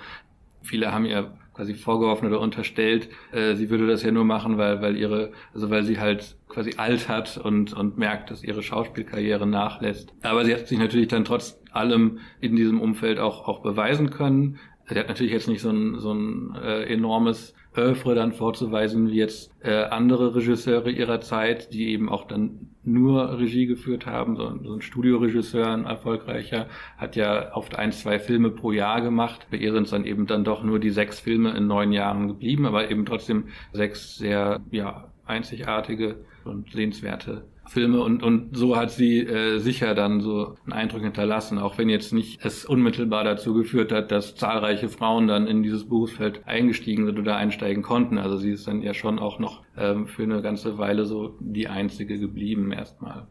viele 0.63 0.93
haben 0.93 1.05
ihr 1.05 1.33
quasi 1.55 1.75
vorgeworfen 1.75 2.27
oder 2.29 2.41
unterstellt, 2.41 3.09
äh, 3.33 3.55
sie 3.55 3.71
würde 3.71 3.87
das 3.87 4.03
ja 4.03 4.11
nur 4.11 4.25
machen, 4.25 4.59
weil, 4.59 4.81
weil 4.81 4.97
ihre, 4.97 5.33
also 5.55 5.71
weil 5.71 5.85
sie 5.85 5.99
halt 6.01 6.37
quasi 6.49 6.75
alt 6.77 7.09
hat 7.09 7.39
und, 7.39 7.73
und 7.73 7.99
merkt, 7.99 8.31
dass 8.31 8.43
ihre 8.43 8.63
Schauspielkarriere 8.63 9.47
nachlässt. 9.47 10.13
Aber 10.23 10.45
sie 10.45 10.55
hat 10.55 10.67
sich 10.67 10.79
natürlich 10.79 11.09
dann 11.09 11.25
trotz 11.25 11.61
allem 11.73 12.19
in 12.41 12.57
diesem 12.57 12.81
Umfeld 12.81 13.19
auch, 13.19 13.49
auch 13.49 13.63
beweisen 13.63 14.11
können. 14.11 14.59
Sie 14.93 14.99
hat 14.99 15.09
natürlich 15.09 15.33
jetzt 15.33 15.49
nicht 15.49 15.63
so 15.63 15.71
ein, 15.71 15.99
so 15.99 16.13
ein 16.13 16.55
äh, 16.55 16.85
enormes 16.85 17.55
Oeuvre 17.75 18.15
dann 18.15 18.33
vorzuweisen, 18.33 19.11
wie 19.11 19.17
jetzt 19.17 19.51
äh, 19.63 19.85
andere 19.85 20.35
Regisseure 20.35 20.91
ihrer 20.91 21.21
Zeit, 21.23 21.73
die 21.73 21.89
eben 21.89 22.11
auch 22.11 22.27
dann 22.27 22.69
nur 22.85 23.39
Regie 23.39 23.67
geführt 23.67 24.07
haben. 24.07 24.37
So, 24.37 24.55
so 24.63 24.75
ein 24.75 24.83
Studioregisseur, 24.83 25.67
ein 25.69 25.87
erfolgreicher, 25.87 26.67
hat 26.99 27.17
ja 27.17 27.55
oft 27.55 27.77
ein, 27.77 27.93
zwei 27.93 28.19
Filme 28.19 28.51
pro 28.51 28.73
Jahr 28.73 29.01
gemacht. 29.01 29.47
Bei 29.51 29.57
ihr 29.57 29.73
sind 29.73 29.85
es 29.85 29.91
dann 29.91 30.05
eben 30.05 30.27
dann 30.27 30.45
doch 30.45 30.63
nur 30.63 30.79
die 30.79 30.91
sechs 30.91 31.21
Filme 31.21 31.57
in 31.57 31.67
neun 31.67 31.93
Jahren 31.93 32.29
geblieben, 32.29 32.67
aber 32.67 32.91
eben 32.91 33.07
trotzdem 33.07 33.49
sechs 33.73 34.19
sehr 34.19 34.61
ja, 34.71 35.11
einzigartige 35.25 36.17
und 36.45 36.71
sehenswerte 36.73 37.45
Filme 37.67 38.03
und, 38.03 38.23
und 38.23 38.57
so 38.57 38.77
hat 38.77 38.91
sie 38.91 39.21
äh, 39.21 39.59
sicher 39.59 39.95
dann 39.95 40.21
so 40.21 40.57
einen 40.65 40.73
Eindruck 40.73 41.03
hinterlassen, 41.03 41.59
auch 41.59 41.79
wenn 41.79 41.89
jetzt 41.89 42.13
nicht 42.13 42.45
es 42.45 42.65
unmittelbar 42.65 43.25
dazu 43.25 43.55
geführt 43.55 43.93
hat, 43.93 44.11
dass 44.11 44.35
zahlreiche 44.35 44.89
Frauen 44.89 45.29
dann 45.29 45.47
in 45.47 45.63
dieses 45.63 45.89
Berufsfeld 45.89 46.47
eingestiegen 46.47 47.07
sind 47.07 47.19
oder 47.19 47.37
einsteigen 47.37 47.83
konnten. 47.83 48.19
Also 48.19 48.37
sie 48.37 48.51
ist 48.51 48.67
dann 48.67 48.83
ja 48.83 48.95
schon 48.95 49.19
auch 49.19 49.39
noch 49.39 49.63
ähm, 49.77 50.07
für 50.07 50.25
eine 50.25 50.43
ganze 50.43 50.79
Weile 50.79 51.05
so 51.05 51.37
die 51.41 51.69
einzige 51.69 52.19
geblieben 52.19 52.73
erstmal. 52.73 53.27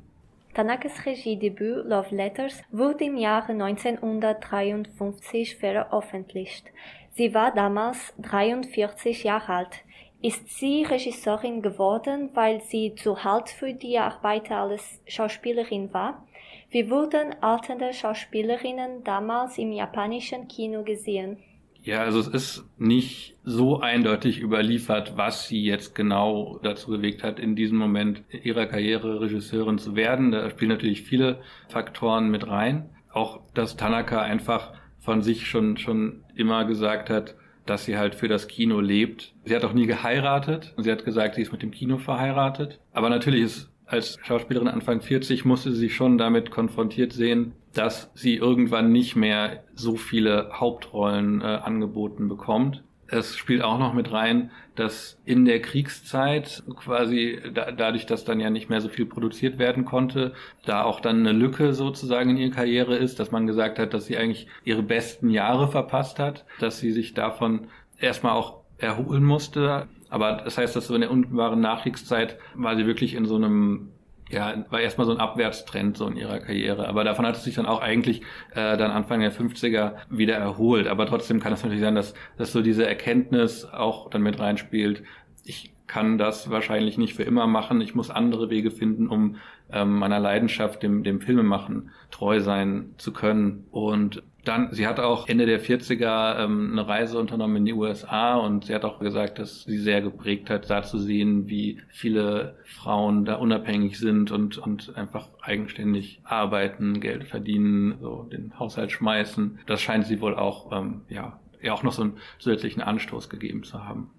Tanakas 0.54 1.06
Regiedebüt 1.06 1.86
Love 1.86 2.14
Letters 2.14 2.62
wurde 2.72 3.06
im 3.06 3.16
Jahre 3.16 3.54
1953 3.54 5.56
veröffentlicht. 5.56 6.66
Sie 7.12 7.34
war 7.34 7.54
damals 7.54 8.14
43 8.20 9.24
Jahre 9.24 9.54
alt 9.54 9.86
ist 10.22 10.50
sie 10.60 10.84
Regisseurin 10.84 11.62
geworden, 11.62 12.30
weil 12.34 12.62
sie 12.62 12.94
zu 12.96 13.24
Halt 13.24 13.50
für 13.50 13.74
die 13.74 13.98
Arbeiter 13.98 14.58
als 14.58 15.02
Schauspielerin 15.08 15.94
war. 15.94 16.26
Wie 16.70 16.90
wurden 16.90 17.36
alternde 17.42 17.94
Schauspielerinnen 17.94 19.04
damals 19.04 19.58
im 19.58 19.72
japanischen 19.72 20.48
Kino 20.48 20.84
gesehen? 20.84 21.38
Ja, 21.84 22.02
also 22.04 22.20
es 22.20 22.28
ist 22.28 22.66
nicht 22.78 23.36
so 23.44 23.80
eindeutig 23.80 24.40
überliefert, 24.40 25.18
was 25.18 25.48
sie 25.48 25.64
jetzt 25.64 25.96
genau 25.96 26.60
dazu 26.62 26.92
bewegt 26.92 27.24
hat, 27.24 27.40
in 27.40 27.56
diesem 27.56 27.80
Moment 27.80 28.24
ihrer 28.44 28.68
Karriere 28.68 29.20
Regisseurin 29.20 29.80
zu 29.80 29.96
werden. 29.96 30.32
Da 30.32 30.48
spielen 30.52 30.70
natürlich 30.70 31.02
viele 31.02 31.42
Faktoren 31.70 32.30
mit 32.30 32.48
rein. 32.48 32.92
Auch, 33.12 33.42
dass 33.56 33.78
Tanaka 33.78 34.22
einfach 34.22 34.74
von 35.00 35.24
sich 35.24 35.48
schon, 35.48 35.78
schon 35.78 36.24
immer 36.36 36.66
gesagt 36.66 37.10
hat, 37.10 37.36
dass 37.66 37.86
sie 37.86 37.98
halt 37.98 38.16
für 38.16 38.28
das 38.28 38.48
Kino 38.48 38.80
lebt. 38.80 39.34
Sie 39.46 39.56
hat 39.56 39.64
auch 39.64 39.74
nie 39.74 39.88
geheiratet. 39.88 40.74
Sie 40.78 40.92
hat 40.92 41.06
gesagt, 41.06 41.36
sie 41.36 41.42
ist 41.42 41.52
mit 41.52 41.62
dem 41.62 41.72
Kino 41.72 41.98
verheiratet. 41.98 42.80
Aber 42.92 43.10
natürlich 43.10 43.42
ist 43.42 43.72
als 43.86 44.18
Schauspielerin 44.24 44.70
Anfang 44.70 45.02
40 45.02 45.44
musste 45.44 45.74
sie 45.74 45.90
schon 45.90 46.18
damit 46.18 46.50
konfrontiert 46.50 47.12
sehen, 47.12 47.54
dass 47.74 48.10
sie 48.14 48.36
irgendwann 48.36 48.92
nicht 48.92 49.16
mehr 49.16 49.64
so 49.76 49.96
viele 49.96 50.50
Hauptrollen 50.54 51.42
äh, 51.42 51.46
angeboten 51.46 52.30
bekommt. 52.30 52.84
Es 53.12 53.36
spielt 53.36 53.62
auch 53.62 53.78
noch 53.78 53.94
mit 53.94 54.12
rein, 54.14 54.52
dass 54.76 55.20
in 55.26 55.44
der 55.44 55.62
Kriegszeit 55.62 56.64
quasi 56.78 57.40
da, 57.54 57.72
dadurch, 57.72 58.06
dass 58.06 58.24
dann 58.24 58.40
ja 58.40 58.50
nicht 58.50 58.70
mehr 58.70 58.80
so 58.80 58.88
viel 58.88 59.06
produziert 59.06 59.60
werden 59.60 59.84
konnte, 59.84 60.34
da 60.66 60.84
auch 60.84 61.02
dann 61.02 61.20
eine 61.20 61.34
Lücke 61.34 61.74
sozusagen 61.74 62.30
in 62.32 62.38
ihrer 62.38 62.56
Karriere 62.56 62.96
ist, 62.96 63.20
dass 63.20 63.32
man 63.32 63.48
gesagt 63.48 63.80
hat, 63.80 63.94
dass 63.94 64.06
sie 64.06 64.18
eigentlich 64.18 64.48
ihre 64.64 64.82
besten 64.82 65.30
Jahre 65.30 65.68
verpasst 65.68 66.20
hat, 66.20 66.46
dass 66.60 66.80
sie 66.80 66.94
sich 66.94 67.14
davon 67.14 67.68
erstmal 68.00 68.32
auch 68.32 68.62
erholen 68.78 69.26
musste. 69.26 69.88
Aber 70.10 70.42
das 70.44 70.58
heißt, 70.58 70.76
dass 70.76 70.88
so 70.88 70.96
in 70.96 71.02
der 71.02 71.12
unmittelbaren 71.12 71.60
Nachkriegszeit 71.60 72.38
war 72.56 72.78
sie 72.78 72.86
wirklich 72.86 73.14
in 73.14 73.26
so 73.26 73.36
einem 73.36 73.90
ja, 74.32 74.66
war 74.70 74.80
erstmal 74.80 75.06
so 75.06 75.14
ein 75.14 75.20
Abwärtstrend 75.20 75.98
so 75.98 76.08
in 76.08 76.16
ihrer 76.16 76.40
Karriere. 76.40 76.88
Aber 76.88 77.04
davon 77.04 77.26
hat 77.26 77.36
es 77.36 77.44
sich 77.44 77.56
dann 77.56 77.66
auch 77.66 77.82
eigentlich 77.82 78.22
äh, 78.52 78.78
dann 78.78 78.92
Anfang 78.92 79.20
der 79.20 79.32
50er 79.32 79.94
wieder 80.10 80.36
erholt. 80.36 80.88
Aber 80.88 81.06
trotzdem 81.06 81.40
kann 81.40 81.54
es 81.54 81.64
natürlich 81.64 81.82
sein, 81.82 81.96
dass, 81.96 82.14
dass 82.38 82.52
so 82.52 82.62
diese 82.62 82.88
Erkenntnis 82.88 83.66
auch 83.66 84.10
dann 84.10 84.22
mit 84.22 84.40
reinspielt. 84.40 85.04
Ich 85.44 85.74
kann 85.88 86.18
das 86.18 86.50
wahrscheinlich 86.50 86.98
nicht 86.98 87.16
für 87.16 87.24
immer 87.24 87.48
machen. 87.48 87.82
Ich 87.82 87.94
muss 87.96 88.10
andere 88.10 88.50
Wege 88.50 88.72
finden, 88.72 89.08
um 89.08 89.36
ähm, 89.74 90.00
meiner 90.00 90.20
Leidenschaft, 90.20 90.84
dem, 90.84 91.04
dem 91.04 91.22
Filmemachen, 91.22 91.92
treu 92.10 92.40
sein 92.42 92.94
zu 92.98 93.14
können. 93.14 93.68
Und 93.72 94.24
dann, 94.44 94.72
sie 94.72 94.88
hat 94.88 95.00
auch 95.00 95.28
Ende 95.28 95.46
der 95.46 95.62
40er 95.62 96.44
ähm, 96.44 96.72
eine 96.72 96.88
Reise 96.88 97.20
unternommen 97.20 97.58
in 97.58 97.66
die 97.66 97.74
USA 97.74 98.36
und 98.38 98.66
sie 98.66 98.74
hat 98.74 98.86
auch 98.86 99.00
gesagt, 99.00 99.38
dass 99.38 99.64
sie 99.64 99.78
sehr 99.78 100.02
geprägt 100.02 100.50
hat, 100.50 100.70
da 100.70 100.82
zu 100.82 100.98
sehen, 100.98 101.48
wie 101.48 101.80
viele 101.90 102.58
Frauen 102.64 103.26
da 103.26 103.36
unabhängig 103.36 104.00
sind 104.00 104.32
und, 104.32 104.58
und 104.58 104.96
einfach 104.96 105.30
eigenständig 105.42 106.22
arbeiten, 106.24 107.00
Geld 107.02 107.26
verdienen, 107.26 107.98
so 108.02 108.24
den 108.24 108.58
Haushalt 108.58 108.92
schmeißen. 108.92 109.60
Das 109.68 109.82
scheint 109.82 110.08
sie 110.08 110.22
wohl 110.22 110.36
auch, 110.36 110.72
ähm, 110.72 111.02
ja, 111.08 111.40
ja 111.62 111.74
auch 111.74 111.84
noch 111.84 111.94
so 111.94 112.04
einen 112.04 112.18
zusätzlichen 112.40 112.82
Anstoß 112.82 113.30
gegeben 113.30 113.64
zu 113.64 113.86
haben. 113.86 114.10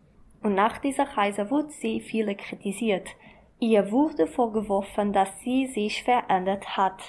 Und 0.42 0.54
nach 0.54 0.78
dieser 0.78 1.04
Reise 1.16 1.50
wurde 1.50 1.71
sie 1.71 2.00
viele 2.00 2.35
kritisiert. 2.35 3.09
Ihr 3.62 3.92
wurde 3.92 4.26
vorgeworfen, 4.26 5.12
dass 5.12 5.28
sie 5.45 5.69
sich 5.69 6.02
verändert 6.02 6.76
hat. 6.76 7.00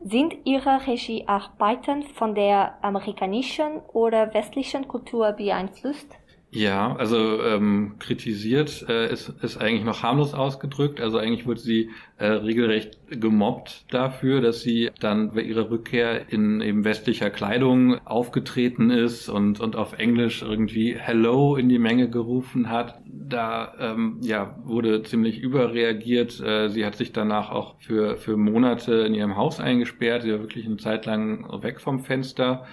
Sind 0.00 0.36
Ihre 0.44 0.86
Regiearbeiten 0.86 2.04
von 2.04 2.36
der 2.36 2.78
amerikanischen 2.80 3.80
oder 3.92 4.32
westlichen 4.32 4.86
Kultur 4.86 5.32
beeinflusst? 5.32 6.16
Ja, 6.52 6.94
also 6.94 7.42
ähm, 7.42 7.96
kritisiert 7.98 8.86
äh, 8.88 9.12
ist, 9.12 9.30
ist 9.42 9.56
eigentlich 9.56 9.84
noch 9.84 10.04
harmlos 10.04 10.32
ausgedrückt. 10.32 11.00
Also 11.00 11.18
eigentlich 11.18 11.44
wurde 11.44 11.60
sie 11.60 11.90
äh, 12.18 12.26
regelrecht 12.26 12.98
gemobbt 13.10 13.84
dafür, 13.92 14.40
dass 14.40 14.60
sie 14.60 14.90
dann 15.00 15.34
bei 15.34 15.42
ihrer 15.42 15.70
Rückkehr 15.70 16.32
in 16.32 16.60
eben 16.60 16.84
westlicher 16.84 17.30
Kleidung 17.30 17.98
aufgetreten 18.06 18.90
ist 18.90 19.28
und, 19.28 19.58
und 19.58 19.74
auf 19.74 19.98
Englisch 19.98 20.42
irgendwie 20.42 20.96
Hello 20.96 21.56
in 21.56 21.68
die 21.68 21.80
Menge 21.80 22.08
gerufen 22.08 22.70
hat. 22.70 23.00
Da 23.28 23.74
ähm, 23.80 24.18
ja, 24.22 24.56
wurde 24.64 25.02
ziemlich 25.02 25.40
überreagiert. 25.40 26.40
Äh, 26.40 26.68
sie 26.68 26.86
hat 26.86 26.94
sich 26.94 27.12
danach 27.12 27.50
auch 27.50 27.80
für, 27.80 28.16
für 28.16 28.36
Monate 28.36 28.94
in 28.94 29.14
ihrem 29.14 29.36
Haus 29.36 29.58
eingesperrt. 29.58 30.22
Sie 30.22 30.32
war 30.32 30.40
wirklich 30.40 30.66
eine 30.66 30.76
Zeit 30.76 31.06
lang 31.06 31.62
weg 31.62 31.80
vom 31.80 32.04
Fenster 32.04 32.66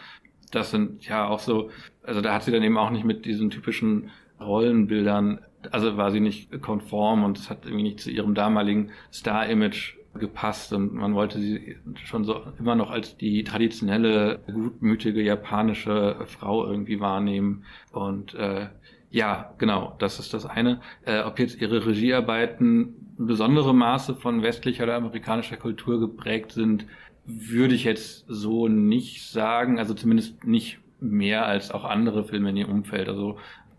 das 0.54 0.72
sind 0.72 1.06
ja 1.08 1.28
auch 1.28 1.40
so, 1.40 1.70
also 2.04 2.22
da 2.22 2.34
hat 2.34 2.44
sie 2.44 2.52
dann 2.52 2.64
eben 2.64 2.78
auch 2.78 2.92
nicht 2.92 3.06
mit 3.06 3.26
diesen 3.26 3.50
typischen 3.50 4.12
Rollenbildern, 4.40 5.40
also 5.72 5.98
war 5.98 6.12
sie 6.12 6.20
nicht 6.20 6.62
konform 6.62 7.24
und 7.24 7.38
es 7.38 7.50
hat 7.50 7.66
irgendwie 7.66 7.84
nicht 7.84 8.00
zu 8.00 8.12
ihrem 8.12 8.36
damaligen 8.36 8.92
Star-Image 9.12 9.96
gepasst 10.16 10.74
und 10.74 10.94
man 10.94 11.16
wollte 11.16 11.40
sie 11.40 11.78
schon 11.96 12.24
so 12.24 12.44
immer 12.60 12.76
noch 12.76 12.92
als 12.92 13.18
die 13.18 13.44
traditionelle, 13.44 14.42
gutmütige 14.46 15.24
japanische 15.24 16.18
Frau 16.26 16.68
irgendwie 16.68 17.00
wahrnehmen 17.00 17.64
und 17.92 18.36
äh, 18.36 18.68
ja, 19.14 19.54
genau, 19.60 19.96
das 20.00 20.18
ist 20.18 20.34
das 20.34 20.48
eine. 20.48 20.82
Äh, 21.06 21.22
ob 21.22 21.38
jetzt 21.38 21.62
ihre 21.62 21.86
Regiearbeiten 21.86 23.14
besondere 23.16 23.72
Maße 23.72 24.16
von 24.16 24.42
westlicher 24.42 24.86
oder 24.86 24.96
amerikanischer 24.96 25.56
Kultur 25.56 26.00
geprägt 26.00 26.52
sind, 26.52 26.88
würde 27.24 27.76
ich 27.76 27.84
jetzt 27.84 28.26
so 28.28 28.68
nicht 28.68 29.30
sagen, 29.30 29.78
also 29.78 29.94
zumindest 29.94 30.44
nicht 30.46 30.80
mehr 31.00 31.46
als 31.46 31.70
auch 31.70 31.84
andere 31.84 32.24
Filme 32.24 32.50
in 32.50 32.58
ihrem 32.58 32.72
Umfeld. 32.72 33.08
Also 33.08 33.38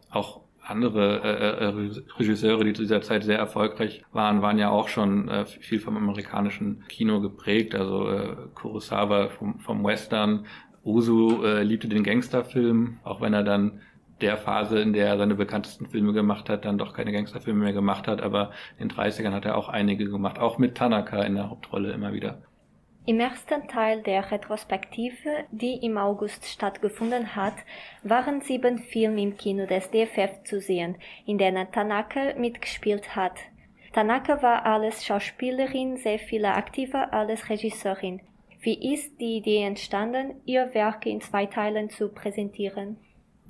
auch 0.08 0.42
andere 0.62 1.20
äh, 1.24 1.64
äh, 1.64 2.02
Regisseure, 2.16 2.62
die 2.62 2.72
zu 2.72 2.82
dieser 2.82 3.02
Zeit 3.02 3.24
sehr 3.24 3.38
erfolgreich 3.38 4.04
waren, 4.12 4.40
waren 4.40 4.58
ja 4.58 4.70
auch 4.70 4.86
schon 4.86 5.28
äh, 5.28 5.46
viel 5.46 5.80
vom 5.80 5.96
amerikanischen 5.96 6.84
Kino 6.86 7.20
geprägt. 7.20 7.74
Also 7.74 8.08
äh, 8.08 8.36
Kurosawa 8.54 9.30
vom, 9.30 9.58
vom 9.58 9.82
Western, 9.82 10.46
Ozu 10.84 11.42
äh, 11.42 11.64
liebte 11.64 11.88
den 11.88 12.04
Gangsterfilm, 12.04 12.98
auch 13.02 13.20
wenn 13.20 13.34
er 13.34 13.42
dann 13.42 13.80
der 14.24 14.38
Phase, 14.38 14.80
in 14.80 14.92
der 14.94 15.06
er 15.06 15.18
seine 15.18 15.34
bekanntesten 15.34 15.86
Filme 15.86 16.14
gemacht 16.14 16.48
hat, 16.48 16.64
dann 16.64 16.78
doch 16.78 16.94
keine 16.94 17.12
Gangsterfilme 17.12 17.64
mehr 17.64 17.72
gemacht 17.74 18.08
hat, 18.08 18.22
aber 18.22 18.50
in 18.78 18.88
den 18.88 18.96
30ern 18.96 19.32
hat 19.32 19.44
er 19.44 19.56
auch 19.56 19.68
einige 19.68 20.06
gemacht, 20.06 20.38
auch 20.38 20.56
mit 20.56 20.76
Tanaka 20.76 21.22
in 21.22 21.34
der 21.34 21.50
Hauptrolle 21.50 21.92
immer 21.92 22.12
wieder. 22.14 22.42
Im 23.06 23.20
ersten 23.20 23.68
Teil 23.68 24.02
der 24.02 24.30
Retrospektive, 24.30 25.44
die 25.50 25.74
im 25.84 25.98
August 25.98 26.46
stattgefunden 26.46 27.36
hat, 27.36 27.52
waren 28.02 28.40
sieben 28.40 28.78
Filme 28.78 29.20
im 29.20 29.36
Kino 29.36 29.66
des 29.66 29.90
DFF 29.90 30.42
zu 30.44 30.58
sehen, 30.58 30.96
in 31.26 31.36
denen 31.36 31.70
Tanaka 31.70 32.32
mitgespielt 32.38 33.14
hat. 33.14 33.38
Tanaka 33.92 34.42
war 34.42 34.64
als 34.64 35.04
Schauspielerin 35.04 35.98
sehr 35.98 36.18
viel 36.18 36.46
aktiver 36.46 37.12
als 37.12 37.50
Regisseurin. 37.50 38.22
Wie 38.62 38.94
ist 38.94 39.20
die 39.20 39.36
Idee 39.36 39.64
entstanden, 39.64 40.40
ihr 40.46 40.72
Werk 40.72 41.04
in 41.04 41.20
zwei 41.20 41.44
Teilen 41.44 41.90
zu 41.90 42.08
präsentieren? 42.08 42.96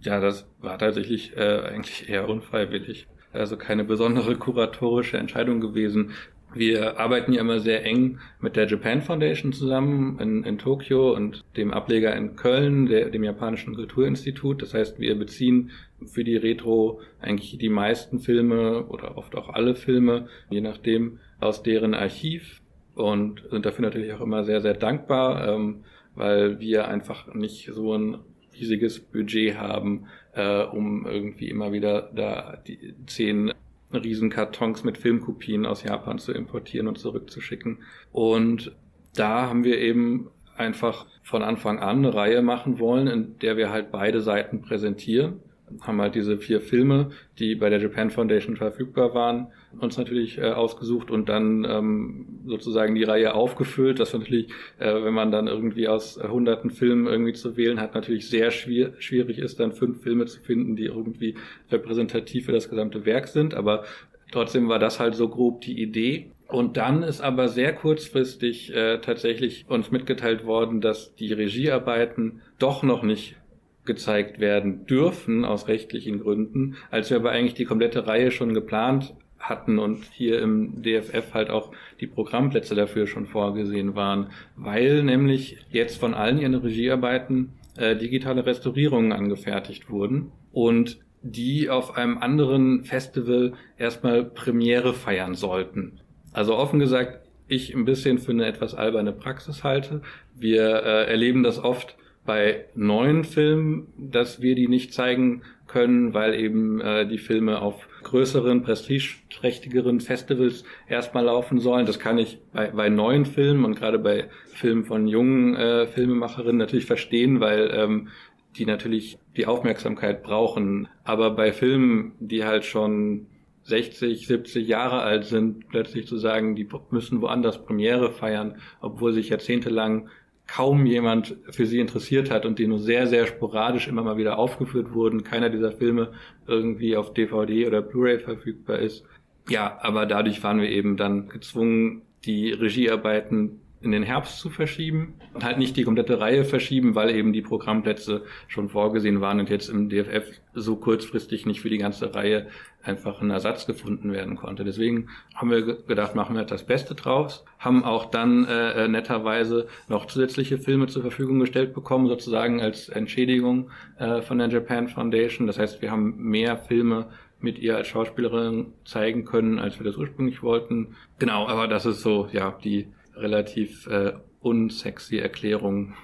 Ja, 0.04 0.20
das 0.20 0.46
war 0.60 0.78
tatsächlich 0.78 1.36
äh, 1.36 1.60
eigentlich 1.60 2.08
eher 2.08 2.28
unfreiwillig. 2.28 3.06
Also 3.32 3.56
keine 3.56 3.84
besondere 3.84 4.36
kuratorische 4.36 5.16
Entscheidung 5.18 5.60
gewesen 5.60 6.12
Wir 6.54 7.00
arbeiten 7.00 7.32
ja 7.32 7.40
immer 7.40 7.58
sehr 7.58 7.84
eng 7.84 8.20
mit 8.40 8.54
der 8.54 8.68
Japan 8.68 9.02
Foundation 9.02 9.52
zusammen 9.52 10.20
in, 10.20 10.44
in 10.44 10.56
Tokio 10.56 11.12
und 11.12 11.42
dem 11.56 11.72
Ableger 11.72 12.14
in 12.14 12.36
Köln, 12.36 12.86
der, 12.86 13.10
dem 13.10 13.24
Japanischen 13.24 13.74
Kulturinstitut. 13.74 14.62
Das 14.62 14.72
heißt, 14.72 15.00
wir 15.00 15.18
beziehen 15.18 15.72
für 16.06 16.22
die 16.22 16.36
Retro 16.36 17.00
eigentlich 17.20 17.58
die 17.58 17.68
meisten 17.68 18.20
Filme 18.20 18.84
oder 18.86 19.18
oft 19.18 19.34
auch 19.36 19.48
alle 19.48 19.74
Filme, 19.74 20.28
je 20.48 20.60
nachdem, 20.60 21.18
aus 21.40 21.64
deren 21.64 21.92
Archiv 21.92 22.62
und 22.94 23.42
sind 23.50 23.66
dafür 23.66 23.86
natürlich 23.86 24.12
auch 24.12 24.20
immer 24.20 24.44
sehr, 24.44 24.60
sehr 24.60 24.74
dankbar, 24.74 25.48
ähm, 25.48 25.82
weil 26.14 26.60
wir 26.60 26.86
einfach 26.86 27.34
nicht 27.34 27.70
so 27.72 27.94
ein 27.94 28.18
riesiges 28.58 29.00
Budget 29.00 29.56
haben, 29.56 30.06
äh, 30.32 30.62
um 30.62 31.06
irgendwie 31.06 31.48
immer 31.48 31.72
wieder 31.72 32.10
da 32.14 32.58
die 32.66 32.94
zehn 33.06 33.52
Riesenkartons 33.92 34.84
mit 34.84 34.98
Filmkopien 34.98 35.66
aus 35.66 35.84
Japan 35.84 36.18
zu 36.18 36.32
importieren 36.32 36.88
und 36.88 36.98
zurückzuschicken. 36.98 37.78
Und 38.12 38.74
da 39.14 39.48
haben 39.48 39.64
wir 39.64 39.78
eben 39.78 40.28
einfach 40.56 41.06
von 41.22 41.42
Anfang 41.42 41.78
an 41.78 41.98
eine 41.98 42.14
Reihe 42.14 42.42
machen 42.42 42.78
wollen, 42.78 43.06
in 43.06 43.38
der 43.38 43.56
wir 43.56 43.70
halt 43.70 43.90
beide 43.90 44.20
Seiten 44.20 44.60
präsentieren 44.60 45.40
haben 45.80 46.00
halt 46.00 46.14
diese 46.14 46.38
vier 46.38 46.60
Filme, 46.60 47.10
die 47.38 47.54
bei 47.54 47.68
der 47.68 47.80
Japan 47.80 48.10
Foundation 48.10 48.56
verfügbar 48.56 49.14
waren, 49.14 49.48
uns 49.78 49.96
natürlich 49.98 50.38
äh, 50.38 50.50
ausgesucht 50.50 51.10
und 51.10 51.28
dann 51.28 51.64
ähm, 51.68 52.26
sozusagen 52.46 52.94
die 52.94 53.04
Reihe 53.04 53.34
aufgefüllt. 53.34 54.00
Das 54.00 54.12
natürlich, 54.12 54.48
äh, 54.78 55.02
wenn 55.02 55.14
man 55.14 55.30
dann 55.30 55.46
irgendwie 55.46 55.88
aus 55.88 56.16
äh, 56.16 56.28
hunderten 56.28 56.70
Filmen 56.70 57.06
irgendwie 57.06 57.32
zu 57.32 57.56
wählen 57.56 57.80
hat, 57.80 57.94
natürlich 57.94 58.28
sehr 58.28 58.50
schwier 58.50 58.94
schwierig 58.98 59.38
ist, 59.38 59.60
dann 59.60 59.72
fünf 59.72 60.02
Filme 60.02 60.26
zu 60.26 60.40
finden, 60.40 60.76
die 60.76 60.86
irgendwie 60.86 61.36
repräsentativ 61.70 62.46
für 62.46 62.52
das 62.52 62.68
gesamte 62.68 63.04
Werk 63.04 63.28
sind. 63.28 63.54
Aber 63.54 63.84
trotzdem 64.32 64.68
war 64.68 64.78
das 64.78 65.00
halt 65.00 65.14
so 65.14 65.28
grob 65.28 65.60
die 65.62 65.80
Idee. 65.80 66.30
Und 66.48 66.76
dann 66.76 67.02
ist 67.02 67.20
aber 67.20 67.48
sehr 67.48 67.74
kurzfristig 67.74 68.72
äh, 68.74 68.98
tatsächlich 68.98 69.64
uns 69.68 69.90
mitgeteilt 69.90 70.44
worden, 70.44 70.80
dass 70.80 71.14
die 71.14 71.32
Regiearbeiten 71.32 72.42
doch 72.58 72.82
noch 72.82 73.02
nicht 73.02 73.36
gezeigt 73.84 74.40
werden 74.40 74.86
dürfen 74.86 75.44
aus 75.44 75.68
rechtlichen 75.68 76.20
Gründen, 76.20 76.76
als 76.90 77.10
wir 77.10 77.16
aber 77.16 77.30
eigentlich 77.30 77.54
die 77.54 77.64
komplette 77.64 78.06
Reihe 78.06 78.30
schon 78.30 78.54
geplant 78.54 79.14
hatten 79.38 79.78
und 79.78 80.04
hier 80.12 80.40
im 80.40 80.82
DFF 80.82 81.34
halt 81.34 81.50
auch 81.50 81.72
die 82.00 82.06
Programmplätze 82.06 82.74
dafür 82.74 83.06
schon 83.06 83.26
vorgesehen 83.26 83.94
waren, 83.94 84.28
weil 84.56 85.02
nämlich 85.02 85.58
jetzt 85.70 85.98
von 85.98 86.14
allen 86.14 86.38
ihren 86.38 86.54
Regiearbeiten 86.54 87.52
äh, 87.76 87.96
digitale 87.96 88.46
Restaurierungen 88.46 89.12
angefertigt 89.12 89.90
wurden 89.90 90.32
und 90.52 90.98
die 91.22 91.70
auf 91.70 91.96
einem 91.96 92.18
anderen 92.18 92.84
Festival 92.84 93.54
erstmal 93.78 94.24
Premiere 94.24 94.92
feiern 94.94 95.34
sollten. 95.34 96.00
Also 96.32 96.56
offen 96.56 96.78
gesagt, 96.78 97.20
ich 97.48 97.74
ein 97.74 97.84
bisschen 97.84 98.18
für 98.18 98.32
eine 98.32 98.46
etwas 98.46 98.74
alberne 98.74 99.12
Praxis 99.12 99.64
halte. 99.64 100.02
Wir 100.34 100.82
äh, 100.82 101.10
erleben 101.10 101.42
das 101.42 101.62
oft, 101.62 101.96
bei 102.24 102.66
neuen 102.74 103.24
Filmen, 103.24 103.92
dass 103.98 104.40
wir 104.40 104.54
die 104.54 104.68
nicht 104.68 104.94
zeigen 104.94 105.42
können, 105.66 106.14
weil 106.14 106.34
eben 106.34 106.80
äh, 106.80 107.06
die 107.06 107.18
Filme 107.18 107.60
auf 107.60 107.88
größeren, 108.02 108.62
prestigeträchtigeren 108.62 110.00
Festivals 110.00 110.64
erstmal 110.88 111.24
laufen 111.24 111.58
sollen. 111.58 111.86
Das 111.86 111.98
kann 111.98 112.18
ich 112.18 112.38
bei, 112.52 112.68
bei 112.68 112.88
neuen 112.88 113.26
Filmen 113.26 113.64
und 113.64 113.74
gerade 113.74 113.98
bei 113.98 114.28
Filmen 114.52 114.84
von 114.84 115.08
jungen 115.08 115.56
äh, 115.56 115.86
Filmemacherinnen 115.86 116.58
natürlich 116.58 116.86
verstehen, 116.86 117.40
weil 117.40 117.70
ähm, 117.74 118.08
die 118.56 118.66
natürlich 118.66 119.18
die 119.36 119.46
Aufmerksamkeit 119.46 120.22
brauchen. 120.22 120.88
Aber 121.02 121.30
bei 121.30 121.52
Filmen, 121.52 122.12
die 122.20 122.44
halt 122.44 122.64
schon 122.64 123.26
60, 123.64 124.26
70 124.26 124.68
Jahre 124.68 125.00
alt 125.00 125.24
sind, 125.24 125.68
plötzlich 125.68 126.06
zu 126.06 126.18
sagen, 126.18 126.54
die 126.54 126.68
müssen 126.90 127.22
woanders 127.22 127.64
Premiere 127.64 128.12
feiern, 128.12 128.58
obwohl 128.80 129.12
sich 129.12 129.30
jahrzehntelang 129.30 130.08
kaum 130.46 130.86
jemand 130.86 131.36
für 131.50 131.66
sie 131.66 131.80
interessiert 131.80 132.30
hat 132.30 132.44
und 132.44 132.58
die 132.58 132.66
nur 132.66 132.78
sehr, 132.78 133.06
sehr 133.06 133.26
sporadisch 133.26 133.88
immer 133.88 134.02
mal 134.02 134.16
wieder 134.16 134.38
aufgeführt 134.38 134.92
wurden. 134.92 135.24
Keiner 135.24 135.50
dieser 135.50 135.72
Filme 135.72 136.12
irgendwie 136.46 136.96
auf 136.96 137.14
DVD 137.14 137.66
oder 137.66 137.82
Blu-ray 137.82 138.18
verfügbar 138.18 138.78
ist. 138.78 139.04
Ja, 139.48 139.78
aber 139.80 140.06
dadurch 140.06 140.42
waren 140.42 140.60
wir 140.60 140.68
eben 140.68 140.96
dann 140.96 141.28
gezwungen, 141.28 142.02
die 142.24 142.52
Regiearbeiten 142.52 143.60
in 143.84 143.92
den 143.92 144.02
Herbst 144.02 144.38
zu 144.38 144.50
verschieben 144.50 145.14
und 145.32 145.44
halt 145.44 145.58
nicht 145.58 145.76
die 145.76 145.84
komplette 145.84 146.20
Reihe 146.20 146.44
verschieben, 146.44 146.94
weil 146.94 147.10
eben 147.10 147.32
die 147.32 147.42
Programmplätze 147.42 148.22
schon 148.48 148.68
vorgesehen 148.68 149.20
waren 149.20 149.40
und 149.40 149.50
jetzt 149.50 149.68
im 149.68 149.88
DFF 149.88 150.40
so 150.54 150.76
kurzfristig 150.76 151.46
nicht 151.46 151.60
für 151.60 151.70
die 151.70 151.78
ganze 151.78 152.14
Reihe 152.14 152.48
einfach 152.82 153.20
ein 153.20 153.30
Ersatz 153.30 153.66
gefunden 153.66 154.12
werden 154.12 154.36
konnte. 154.36 154.64
Deswegen 154.64 155.08
haben 155.34 155.50
wir 155.50 155.62
gedacht, 155.62 156.14
machen 156.14 156.36
wir 156.36 156.44
das 156.44 156.64
Beste 156.64 156.94
draus, 156.94 157.44
haben 157.58 157.84
auch 157.84 158.06
dann 158.06 158.44
äh, 158.46 158.84
äh, 158.84 158.88
netterweise 158.88 159.66
noch 159.88 160.06
zusätzliche 160.06 160.58
Filme 160.58 160.86
zur 160.86 161.02
Verfügung 161.02 161.38
gestellt 161.40 161.74
bekommen, 161.74 162.08
sozusagen 162.08 162.60
als 162.60 162.88
Entschädigung 162.88 163.70
äh, 163.98 164.22
von 164.22 164.38
der 164.38 164.48
Japan 164.48 164.88
Foundation. 164.88 165.46
Das 165.46 165.58
heißt, 165.58 165.82
wir 165.82 165.90
haben 165.90 166.16
mehr 166.16 166.56
Filme 166.58 167.08
mit 167.40 167.58
ihr 167.58 167.76
als 167.76 167.88
Schauspielerin 167.88 168.72
zeigen 168.84 169.24
können, 169.24 169.58
als 169.58 169.78
wir 169.78 169.84
das 169.84 169.96
ursprünglich 169.96 170.42
wollten. 170.42 170.96
Genau, 171.18 171.46
aber 171.46 171.68
das 171.68 171.86
ist 171.86 172.00
so, 172.00 172.28
ja, 172.32 172.58
die 172.64 172.88
relativ 173.16 173.86
äh, 173.86 174.12
unsexy 174.40 175.18
Erklärung, 175.18 175.94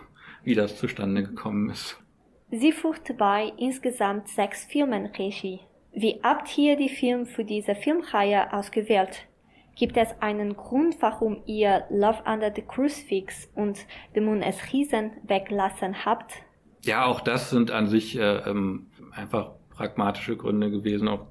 wie 0.45 0.55
das 0.55 0.77
zustande 0.77 1.23
gekommen 1.23 1.71
ist. 1.71 1.99
Sie 2.51 2.73
führte 2.73 3.15
bei 3.15 3.53
insgesamt 3.59 4.29
sechs 4.29 4.65
Filmen 4.65 5.07
Regie. 5.07 5.61
Wie 5.93 6.21
habt 6.23 6.57
ihr 6.59 6.77
die 6.77 6.89
Filme 6.89 7.27
für 7.27 7.45
diese 7.45 7.75
Filmreihe 7.75 8.53
ausgewählt? 8.53 9.27
Gibt 9.77 9.97
es 9.97 10.09
einen 10.21 10.57
Grund, 10.57 10.97
warum 11.01 11.43
ihr 11.47 11.85
Love 11.91 12.23
Under 12.27 12.53
the 12.55 12.63
Crucifix 12.63 13.51
und 13.55 13.79
The 14.15 14.21
Moon 14.21 14.43
as 14.43 14.73
Riesen 14.73 15.13
weglassen 15.27 16.05
habt? 16.05 16.33
Ja, 16.83 17.07
auch 17.07 17.21
das 17.21 17.51
sind 17.51 17.71
an 17.71 17.87
sich 17.87 18.19
äh, 18.19 18.39
ähm, 18.49 18.87
einfach 19.13 19.53
pragmatische 19.71 20.37
Gründe 20.37 20.71
gewesen, 20.71 21.09
auch 21.09 21.27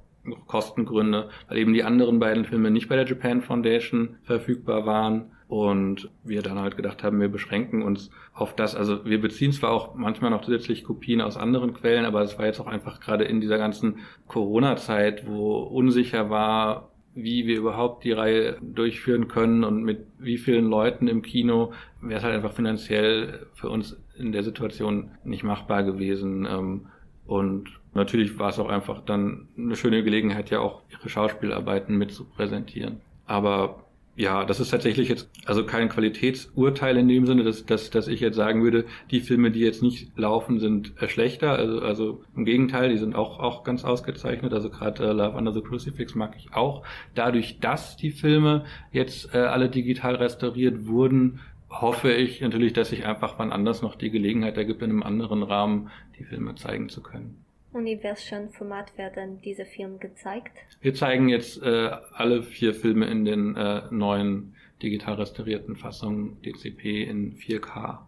Kostengründe, 0.46 1.30
weil 1.48 1.58
eben 1.58 1.72
die 1.72 1.84
anderen 1.84 2.18
beiden 2.18 2.44
Filme 2.44 2.70
nicht 2.70 2.88
bei 2.88 2.96
der 2.96 3.06
Japan 3.06 3.40
Foundation 3.40 4.18
verfügbar 4.22 4.84
waren 4.86 5.32
und 5.50 6.08
wir 6.22 6.42
dann 6.42 6.60
halt 6.60 6.76
gedacht 6.76 7.02
haben, 7.02 7.20
wir 7.20 7.28
beschränken 7.28 7.82
uns 7.82 8.12
auf 8.32 8.54
das. 8.54 8.76
Also 8.76 9.04
wir 9.04 9.20
beziehen 9.20 9.50
zwar 9.50 9.72
auch 9.72 9.96
manchmal 9.96 10.30
noch 10.30 10.42
zusätzlich 10.42 10.84
Kopien 10.84 11.20
aus 11.20 11.36
anderen 11.36 11.74
Quellen, 11.74 12.04
aber 12.04 12.22
es 12.22 12.38
war 12.38 12.46
jetzt 12.46 12.60
auch 12.60 12.68
einfach 12.68 13.00
gerade 13.00 13.24
in 13.24 13.40
dieser 13.40 13.58
ganzen 13.58 13.98
Corona-Zeit, 14.28 15.26
wo 15.26 15.58
unsicher 15.58 16.30
war, 16.30 16.92
wie 17.16 17.48
wir 17.48 17.58
überhaupt 17.58 18.04
die 18.04 18.12
Reihe 18.12 18.58
durchführen 18.62 19.26
können 19.26 19.64
und 19.64 19.82
mit 19.82 20.06
wie 20.20 20.38
vielen 20.38 20.66
Leuten 20.66 21.08
im 21.08 21.20
Kino, 21.20 21.72
wäre 22.00 22.18
es 22.18 22.24
halt 22.24 22.36
einfach 22.36 22.52
finanziell 22.52 23.46
für 23.54 23.70
uns 23.70 24.00
in 24.16 24.30
der 24.30 24.44
Situation 24.44 25.10
nicht 25.24 25.42
machbar 25.42 25.82
gewesen. 25.82 26.46
Ähm, 26.48 26.86
und 27.26 27.80
natürlich 27.92 28.38
war 28.38 28.50
es 28.50 28.60
auch 28.60 28.68
einfach 28.68 29.00
dann 29.04 29.48
eine 29.58 29.74
schöne 29.74 30.04
Gelegenheit, 30.04 30.48
ja 30.50 30.60
auch 30.60 30.82
ihre 30.92 31.08
Schauspielarbeiten 31.08 31.98
mit 31.98 32.12
zu 32.12 32.24
präsentieren. 32.24 33.00
Aber 33.26 33.89
ja, 34.20 34.44
das 34.44 34.60
ist 34.60 34.68
tatsächlich 34.68 35.08
jetzt 35.08 35.30
also 35.46 35.64
kein 35.64 35.88
Qualitätsurteil 35.88 36.98
in 36.98 37.08
dem 37.08 37.24
Sinne, 37.24 37.42
dass, 37.42 37.64
dass, 37.64 37.88
dass 37.88 38.06
ich 38.06 38.20
jetzt 38.20 38.36
sagen 38.36 38.62
würde, 38.62 38.84
die 39.10 39.20
Filme, 39.20 39.50
die 39.50 39.60
jetzt 39.60 39.82
nicht 39.82 40.12
laufen, 40.14 40.58
sind 40.60 40.92
äh, 41.00 41.08
schlechter. 41.08 41.52
Also, 41.52 41.80
also 41.80 42.22
im 42.36 42.44
Gegenteil, 42.44 42.90
die 42.90 42.98
sind 42.98 43.14
auch, 43.14 43.40
auch 43.40 43.64
ganz 43.64 43.82
ausgezeichnet. 43.82 44.52
Also 44.52 44.68
gerade 44.68 45.04
äh, 45.04 45.12
Love 45.12 45.38
Under 45.38 45.54
the 45.54 45.62
Crucifix 45.62 46.14
mag 46.14 46.34
ich 46.36 46.52
auch. 46.52 46.84
Dadurch, 47.14 47.60
dass 47.60 47.96
die 47.96 48.10
Filme 48.10 48.66
jetzt 48.92 49.34
äh, 49.34 49.38
alle 49.38 49.70
digital 49.70 50.16
restauriert 50.16 50.86
wurden, 50.86 51.40
hoffe 51.70 52.12
ich 52.12 52.42
natürlich, 52.42 52.74
dass 52.74 52.90
sich 52.90 53.06
einfach 53.06 53.38
wann 53.38 53.52
anders 53.52 53.80
noch 53.80 53.94
die 53.94 54.10
Gelegenheit 54.10 54.58
ergibt, 54.58 54.82
in 54.82 54.90
einem 54.90 55.02
anderen 55.02 55.42
Rahmen 55.42 55.88
die 56.18 56.24
Filme 56.24 56.56
zeigen 56.56 56.90
zu 56.90 57.02
können. 57.02 57.42
Und 57.72 57.86
in 57.86 58.02
welchem 58.02 58.50
Format 58.50 58.96
werden 58.98 59.40
diese 59.42 59.64
Filme 59.64 59.98
gezeigt? 59.98 60.58
Wir 60.80 60.94
zeigen 60.94 61.28
jetzt 61.28 61.62
äh, 61.62 61.90
alle 62.12 62.42
vier 62.42 62.74
Filme 62.74 63.06
in 63.06 63.24
den 63.24 63.56
äh, 63.56 63.82
neuen 63.90 64.54
digital 64.82 65.14
restaurierten 65.14 65.76
Fassungen 65.76 66.40
DCP 66.42 67.04
in 67.04 67.36
4K. 67.36 67.98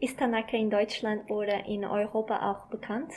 Ist 0.00 0.18
Tanaka 0.18 0.56
in 0.56 0.70
Deutschland 0.70 1.30
oder 1.30 1.66
in 1.66 1.84
Europa 1.84 2.50
auch 2.50 2.66
bekannt? 2.66 3.12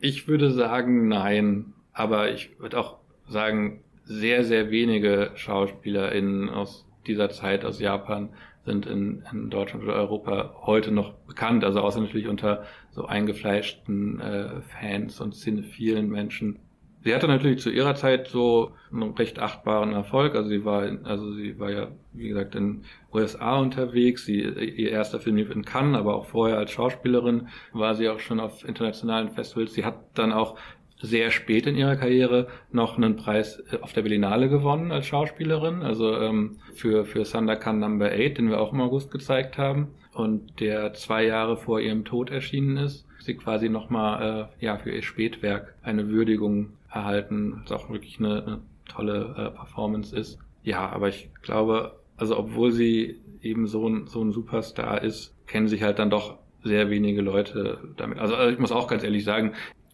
Ich 0.00 0.26
würde 0.26 0.50
sagen 0.50 1.08
nein, 1.08 1.74
aber 1.92 2.30
ich 2.32 2.58
würde 2.58 2.78
auch 2.78 2.98
sagen, 3.28 3.84
sehr, 4.04 4.42
sehr 4.44 4.70
wenige 4.70 5.32
SchauspielerInnen 5.34 6.48
aus 6.48 6.86
dieser 7.06 7.30
Zeit 7.30 7.64
aus 7.64 7.80
Japan 7.80 8.30
sind 8.64 8.86
in, 8.86 9.24
in 9.32 9.50
Deutschland 9.50 9.84
oder 9.84 9.94
Europa 9.94 10.54
heute 10.66 10.92
noch 10.92 11.14
bekannt, 11.26 11.64
also 11.64 11.80
außer 11.80 12.00
natürlich 12.00 12.28
unter 12.28 12.64
so 12.98 13.06
eingefleischten 13.06 14.20
äh, 14.20 14.60
Fans 14.80 15.20
und 15.20 15.34
cinephilen 15.34 16.08
Menschen. 16.08 16.58
Sie 17.04 17.14
hatte 17.14 17.28
natürlich 17.28 17.60
zu 17.60 17.70
ihrer 17.70 17.94
Zeit 17.94 18.26
so 18.26 18.72
einen 18.92 19.12
recht 19.12 19.38
achtbaren 19.38 19.92
Erfolg. 19.92 20.34
Also 20.34 20.48
sie 20.48 20.64
war, 20.64 20.82
also 21.04 21.32
sie 21.32 21.58
war 21.60 21.70
ja, 21.70 21.88
wie 22.12 22.28
gesagt, 22.28 22.56
in 22.56 22.82
USA 23.14 23.56
unterwegs. 23.60 24.24
Sie, 24.24 24.40
ihr 24.40 24.90
erster 24.90 25.20
Film 25.20 25.36
lief 25.36 25.50
in 25.50 25.64
Cannes, 25.64 25.96
aber 25.96 26.16
auch 26.16 26.26
vorher 26.26 26.58
als 26.58 26.72
Schauspielerin 26.72 27.48
war 27.72 27.94
sie 27.94 28.08
auch 28.08 28.18
schon 28.18 28.40
auf 28.40 28.66
internationalen 28.66 29.30
Festivals. 29.30 29.74
Sie 29.74 29.84
hat 29.84 30.00
dann 30.14 30.32
auch 30.32 30.58
sehr 31.00 31.30
spät 31.30 31.68
in 31.68 31.76
ihrer 31.76 31.94
Karriere 31.94 32.48
noch 32.72 32.96
einen 32.96 33.14
Preis 33.14 33.62
äh, 33.70 33.78
auf 33.80 33.92
der 33.92 34.02
Berlinale 34.02 34.48
gewonnen 34.48 34.90
als 34.90 35.06
Schauspielerin, 35.06 35.82
also 35.82 36.18
ähm, 36.18 36.58
für, 36.74 37.04
für 37.04 37.24
Sandakan 37.24 37.78
Number 37.78 38.06
8, 38.06 38.38
den 38.38 38.50
wir 38.50 38.60
auch 38.60 38.72
im 38.72 38.80
August 38.80 39.12
gezeigt 39.12 39.56
haben 39.56 39.94
und 40.18 40.58
der 40.58 40.94
zwei 40.94 41.24
Jahre 41.24 41.56
vor 41.56 41.80
ihrem 41.80 42.04
Tod 42.04 42.30
erschienen 42.30 42.76
ist. 42.76 43.06
Sie 43.20 43.34
quasi 43.34 43.68
nochmal 43.68 44.50
äh, 44.60 44.64
ja, 44.64 44.76
für 44.76 44.90
ihr 44.90 45.02
Spätwerk 45.02 45.74
eine 45.82 46.08
Würdigung 46.08 46.70
erhalten, 46.90 47.62
was 47.62 47.72
auch 47.72 47.88
wirklich 47.90 48.18
eine, 48.18 48.42
eine 48.44 48.58
tolle 48.88 49.34
äh, 49.36 49.56
Performance 49.56 50.16
ist. 50.16 50.38
Ja, 50.64 50.88
aber 50.88 51.08
ich 51.08 51.30
glaube, 51.42 52.00
also 52.16 52.36
obwohl 52.36 52.72
sie 52.72 53.20
eben 53.42 53.68
so 53.68 53.88
ein, 53.88 54.08
so 54.08 54.20
ein 54.22 54.32
Superstar 54.32 55.02
ist, 55.02 55.34
kennen 55.46 55.68
sich 55.68 55.84
halt 55.84 56.00
dann 56.00 56.10
doch 56.10 56.38
sehr 56.64 56.90
wenige 56.90 57.22
Leute 57.22 57.78
damit. 57.96 58.18
Also, 58.18 58.34
also 58.34 58.52
ich 58.52 58.58
muss 58.58 58.72
auch 58.72 58.88
ganz 58.88 59.04
ehrlich 59.04 59.24
sagen, 59.24 59.52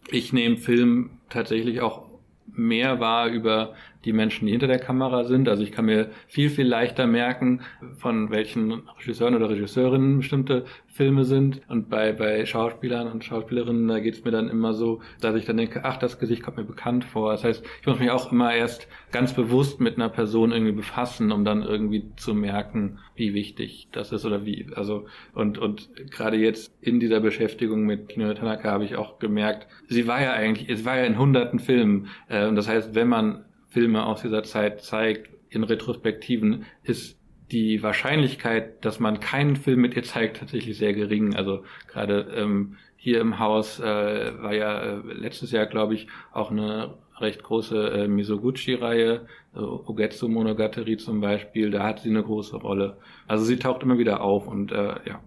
ich 0.09 0.33
nehme 0.33 0.57
Film 0.57 1.11
tatsächlich 1.29 1.81
auch 1.81 2.07
mehr 2.47 2.99
wahr 2.99 3.29
über 3.29 3.73
die 4.05 4.13
Menschen, 4.13 4.45
die 4.45 4.51
hinter 4.51 4.67
der 4.67 4.79
Kamera 4.79 5.23
sind. 5.23 5.49
Also 5.49 5.63
ich 5.63 5.71
kann 5.71 5.85
mir 5.85 6.11
viel, 6.27 6.49
viel 6.49 6.67
leichter 6.67 7.07
merken, 7.07 7.61
von 7.97 8.29
welchen 8.29 8.83
Regisseuren 8.99 9.35
oder 9.35 9.49
Regisseurinnen 9.49 10.17
bestimmte 10.17 10.65
Filme 10.87 11.25
sind. 11.25 11.61
Und 11.67 11.89
bei, 11.89 12.13
bei 12.13 12.45
Schauspielern 12.45 13.11
und 13.11 13.25
Schauspielerinnen, 13.25 13.87
da 13.87 13.99
geht 13.99 14.13
es 14.13 14.23
mir 14.23 14.31
dann 14.31 14.47
immer 14.47 14.73
so, 14.73 15.01
dass 15.19 15.35
ich 15.35 15.45
dann 15.45 15.57
denke, 15.57 15.83
ach, 15.83 15.97
das 15.97 16.19
Gesicht 16.19 16.43
kommt 16.43 16.57
mir 16.57 16.63
bekannt 16.63 17.03
vor. 17.03 17.31
Das 17.31 17.43
heißt, 17.43 17.65
ich 17.81 17.87
muss 17.87 17.99
mich 17.99 18.11
auch 18.11 18.31
immer 18.31 18.53
erst 18.53 18.87
ganz 19.11 19.33
bewusst 19.33 19.81
mit 19.81 19.95
einer 19.95 20.09
Person 20.09 20.51
irgendwie 20.51 20.71
befassen, 20.71 21.31
um 21.31 21.43
dann 21.43 21.63
irgendwie 21.63 22.11
zu 22.15 22.33
merken, 22.33 22.99
wie 23.15 23.33
wichtig 23.33 23.89
das 23.91 24.11
ist 24.11 24.25
oder 24.25 24.45
wie. 24.45 24.67
Also, 24.75 25.05
und, 25.33 25.57
und 25.57 25.89
gerade 26.11 26.37
jetzt 26.37 26.73
in 26.81 26.99
dieser 26.99 27.19
Beschäftigung 27.19 27.85
mit 27.85 28.09
Kino 28.09 28.33
Tanaka 28.33 28.71
habe 28.71 28.85
ich 28.85 28.95
auch 28.95 29.19
gemerkt, 29.19 29.67
sie 29.87 30.07
war 30.07 30.21
ja 30.21 30.33
eigentlich, 30.33 30.69
es 30.69 30.85
war 30.85 30.97
ja 30.97 31.03
in 31.03 31.17
hunderten 31.17 31.59
Filmen. 31.59 32.07
Äh, 32.29 32.47
und 32.47 32.55
das 32.55 32.69
heißt, 32.69 32.95
wenn 32.95 33.07
man 33.07 33.45
Filme 33.75 34.05
aus 34.05 34.21
dieser 34.21 34.43
Zeit 34.43 34.81
zeigt, 34.81 35.29
in 35.49 35.65
Retrospektiven, 35.65 36.63
ist 36.83 37.19
die 37.51 37.83
Wahrscheinlichkeit, 37.83 38.85
dass 38.85 39.01
man 39.01 39.19
keinen 39.19 39.57
Film 39.57 39.81
mit 39.81 39.97
ihr 39.97 40.03
zeigt, 40.03 40.37
tatsächlich 40.37 40.77
sehr 40.77 40.93
gering. 40.93 41.35
Also 41.35 41.65
gerade 41.89 42.21
ähm, 42.37 42.77
hier 42.95 43.19
im 43.19 43.37
Haus 43.37 43.81
äh, 43.81 43.83
war 43.83 44.53
ja 44.53 44.79
äh, 44.79 45.01
letztes 45.11 45.51
Jahr, 45.51 45.65
glaube 45.65 45.93
ich, 45.93 46.07
auch 46.31 46.51
eine 46.51 46.93
recht 47.19 47.43
große 47.43 47.89
äh, 47.89 48.07
Misoguchi-Reihe, 48.07 49.27
äh, 49.53 49.59
Ugetsu 49.59 50.29
Monogatari 50.29 50.95
zum 50.95 51.19
Beispiel, 51.19 51.69
da 51.69 51.83
hat 51.83 51.99
sie 51.99 52.09
eine 52.09 52.23
große 52.23 52.55
Rolle. 52.55 52.95
Also 53.27 53.43
sie 53.43 53.57
taucht 53.57 53.83
immer 53.83 53.97
wieder 53.97 54.21
auf 54.21 54.47
und 54.47 54.71
äh, 54.71 54.95
ja, 55.05 55.19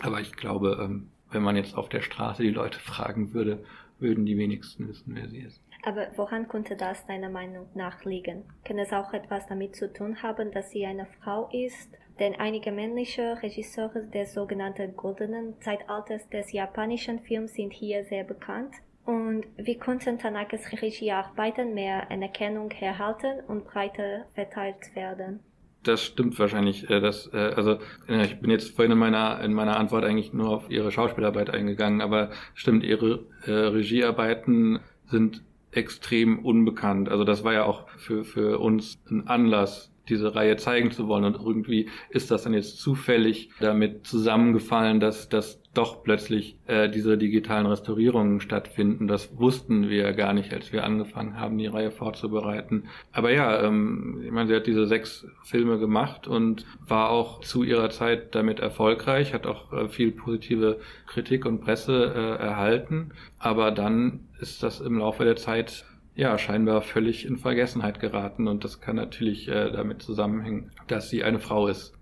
aber 0.00 0.20
ich 0.20 0.32
glaube, 0.36 0.78
ähm, 0.78 1.08
wenn 1.30 1.42
man 1.42 1.56
jetzt 1.56 1.74
auf 1.74 1.88
der 1.88 2.02
Straße 2.02 2.42
die 2.42 2.50
Leute 2.50 2.80
fragen 2.80 3.32
würde, 3.32 3.64
würden 3.98 4.26
die 4.26 4.36
wenigsten 4.36 4.88
wissen, 4.88 5.14
wer 5.14 5.28
sie 5.28 5.38
ist. 5.38 5.62
Aber 5.84 6.08
woran 6.16 6.48
könnte 6.48 6.76
das 6.76 7.06
deiner 7.06 7.30
Meinung 7.30 7.66
nach 7.74 8.04
liegen? 8.04 8.44
Kann 8.64 8.78
es 8.78 8.92
auch 8.92 9.12
etwas 9.12 9.46
damit 9.46 9.76
zu 9.76 9.92
tun 9.92 10.22
haben, 10.22 10.50
dass 10.50 10.70
sie 10.70 10.84
eine 10.84 11.06
Frau 11.06 11.48
ist? 11.52 11.90
Denn 12.18 12.34
einige 12.34 12.72
männliche 12.72 13.40
Regisseure 13.42 14.02
des 14.02 14.34
sogenannten 14.34 14.96
goldenen 14.96 15.60
Zeitalters 15.60 16.28
des 16.30 16.52
japanischen 16.52 17.20
Films 17.20 17.54
sind 17.54 17.72
hier 17.72 18.04
sehr 18.04 18.24
bekannt. 18.24 18.74
Und 19.04 19.46
wie 19.56 19.78
konnten 19.78 20.18
Tanakes 20.18 20.82
Regiearbeiten 20.82 21.74
mehr 21.74 22.10
Anerkennung 22.10 22.70
erhalten 22.72 23.40
und 23.46 23.64
breiter 23.64 24.26
verteilt 24.34 24.94
werden? 24.94 25.40
Das 25.84 26.04
stimmt 26.04 26.38
wahrscheinlich. 26.38 26.90
Äh, 26.90 27.00
das, 27.00 27.30
äh, 27.32 27.52
also 27.56 27.78
ich 28.08 28.40
bin 28.40 28.50
jetzt 28.50 28.74
vorhin 28.74 28.92
in 28.92 28.98
meiner 28.98 29.40
in 29.40 29.54
meiner 29.54 29.78
Antwort 29.78 30.04
eigentlich 30.04 30.34
nur 30.34 30.50
auf 30.50 30.70
ihre 30.70 30.90
Schauspielarbeit 30.90 31.50
eingegangen, 31.50 32.02
aber 32.02 32.30
stimmt, 32.54 32.84
ihre 32.84 33.24
äh, 33.46 33.50
Regiearbeiten 33.50 34.80
sind 35.06 35.42
extrem 35.70 36.38
unbekannt. 36.38 37.08
Also 37.08 37.24
das 37.24 37.44
war 37.44 37.52
ja 37.52 37.64
auch 37.64 37.88
für, 37.90 38.24
für 38.24 38.58
uns 38.58 38.98
ein 39.10 39.26
Anlass, 39.26 39.92
diese 40.08 40.34
Reihe 40.34 40.56
zeigen 40.56 40.90
zu 40.90 41.08
wollen. 41.08 41.24
Und 41.24 41.36
irgendwie 41.36 41.88
ist 42.10 42.30
das 42.30 42.44
dann 42.44 42.54
jetzt 42.54 42.78
zufällig 42.78 43.50
damit 43.60 44.06
zusammengefallen, 44.06 45.00
dass, 45.00 45.28
dass 45.28 45.60
doch 45.74 46.02
plötzlich 46.02 46.58
äh, 46.66 46.88
diese 46.88 47.16
digitalen 47.16 47.66
Restaurierungen 47.66 48.40
stattfinden. 48.40 49.06
Das 49.06 49.38
wussten 49.38 49.88
wir 49.88 50.12
gar 50.12 50.32
nicht, 50.32 50.52
als 50.52 50.72
wir 50.72 50.84
angefangen 50.84 51.38
haben, 51.38 51.56
die 51.56 51.66
Reihe 51.66 51.92
vorzubereiten. 51.92 52.84
Aber 53.12 53.30
ja, 53.30 53.62
ähm, 53.62 54.22
ich 54.24 54.32
meine, 54.32 54.48
sie 54.48 54.56
hat 54.56 54.66
diese 54.66 54.86
sechs 54.86 55.26
Filme 55.44 55.78
gemacht 55.78 56.26
und 56.26 56.66
war 56.86 57.10
auch 57.10 57.40
zu 57.40 57.62
ihrer 57.62 57.90
Zeit 57.90 58.34
damit 58.34 58.58
erfolgreich, 58.58 59.34
hat 59.34 59.46
auch 59.46 59.72
äh, 59.72 59.88
viel 59.88 60.10
positive 60.10 60.80
Kritik 61.06 61.46
und 61.46 61.60
Presse 61.60 62.12
äh, 62.12 62.42
erhalten. 62.42 63.10
Aber 63.38 63.70
dann 63.70 64.26
ist 64.40 64.62
das 64.64 64.80
im 64.80 64.98
Laufe 64.98 65.24
der 65.24 65.36
Zeit 65.36 65.84
ja, 66.18 66.36
scheinbar 66.36 66.82
völlig 66.82 67.24
in 67.24 67.36
Vergessenheit 67.36 68.00
geraten 68.00 68.48
und 68.48 68.64
das 68.64 68.80
kann 68.80 68.96
natürlich 68.96 69.46
äh, 69.46 69.70
damit 69.70 70.02
zusammenhängen, 70.02 70.72
dass 70.88 71.10
sie 71.10 71.22
eine 71.22 71.38
Frau 71.38 71.68
ist. 71.68 71.94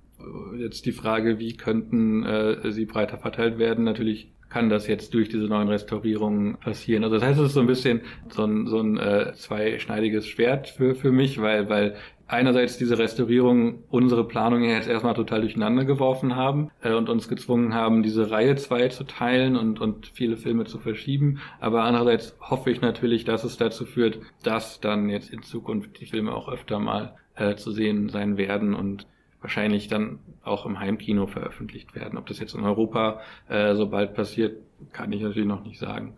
Jetzt 0.58 0.86
die 0.86 0.92
Frage, 0.92 1.38
wie 1.38 1.54
könnten 1.54 2.24
äh, 2.24 2.72
sie 2.72 2.86
breiter 2.86 3.18
verteilt 3.18 3.58
werden? 3.58 3.84
Natürlich 3.84 4.32
kann 4.48 4.70
das 4.70 4.86
jetzt 4.86 5.12
durch 5.12 5.28
diese 5.28 5.44
neuen 5.44 5.68
Restaurierungen 5.68 6.56
passieren. 6.56 7.04
Also 7.04 7.16
das 7.16 7.24
heißt, 7.24 7.38
es 7.40 7.48
ist 7.48 7.52
so 7.52 7.60
ein 7.60 7.66
bisschen 7.66 8.00
so 8.30 8.44
ein, 8.44 8.66
so 8.66 8.80
ein 8.80 8.96
äh, 8.96 9.34
zweischneidiges 9.34 10.26
Schwert 10.26 10.68
für, 10.68 10.94
für 10.94 11.12
mich, 11.12 11.38
weil, 11.42 11.68
weil 11.68 11.96
einerseits 12.28 12.76
diese 12.76 12.98
Restaurierung 12.98 13.84
unsere 13.88 14.26
Planung 14.26 14.62
jetzt 14.62 14.88
erstmal 14.88 15.14
total 15.14 15.42
durcheinander 15.42 15.84
geworfen 15.84 16.36
haben 16.36 16.70
äh, 16.82 16.92
und 16.92 17.08
uns 17.08 17.28
gezwungen 17.28 17.74
haben, 17.74 18.02
diese 18.02 18.30
Reihe 18.30 18.56
zwei 18.56 18.88
zu 18.88 19.04
teilen 19.04 19.56
und, 19.56 19.80
und 19.80 20.08
viele 20.08 20.36
Filme 20.36 20.64
zu 20.64 20.78
verschieben. 20.78 21.40
Aber 21.60 21.84
andererseits 21.84 22.36
hoffe 22.40 22.70
ich 22.70 22.80
natürlich, 22.80 23.24
dass 23.24 23.44
es 23.44 23.56
dazu 23.56 23.84
führt, 23.84 24.18
dass 24.42 24.80
dann 24.80 25.08
jetzt 25.08 25.32
in 25.32 25.42
Zukunft 25.42 26.00
die 26.00 26.06
Filme 26.06 26.34
auch 26.34 26.48
öfter 26.48 26.78
mal 26.78 27.14
äh, 27.36 27.54
zu 27.56 27.70
sehen 27.70 28.08
sein 28.08 28.36
werden 28.36 28.74
und 28.74 29.06
wahrscheinlich 29.40 29.88
dann 29.88 30.18
auch 30.42 30.66
im 30.66 30.80
Heimkino 30.80 31.26
veröffentlicht 31.26 31.94
werden. 31.94 32.18
Ob 32.18 32.26
das 32.26 32.40
jetzt 32.40 32.54
in 32.54 32.64
Europa 32.64 33.20
äh, 33.48 33.74
so 33.74 33.88
bald 33.88 34.14
passiert, 34.14 34.56
kann 34.92 35.12
ich 35.12 35.22
natürlich 35.22 35.48
noch 35.48 35.64
nicht 35.64 35.78
sagen. 35.78 36.16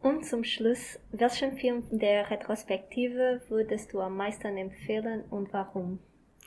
Und 0.00 0.24
zum 0.24 0.44
Schluss, 0.44 0.98
welchen 1.10 1.56
Film 1.56 1.82
der 1.90 2.30
Retrospektive 2.30 3.40
würdest 3.48 3.92
du 3.92 4.00
am 4.00 4.16
meisten 4.16 4.56
empfehlen 4.56 5.24
und 5.30 5.52
warum? 5.52 5.98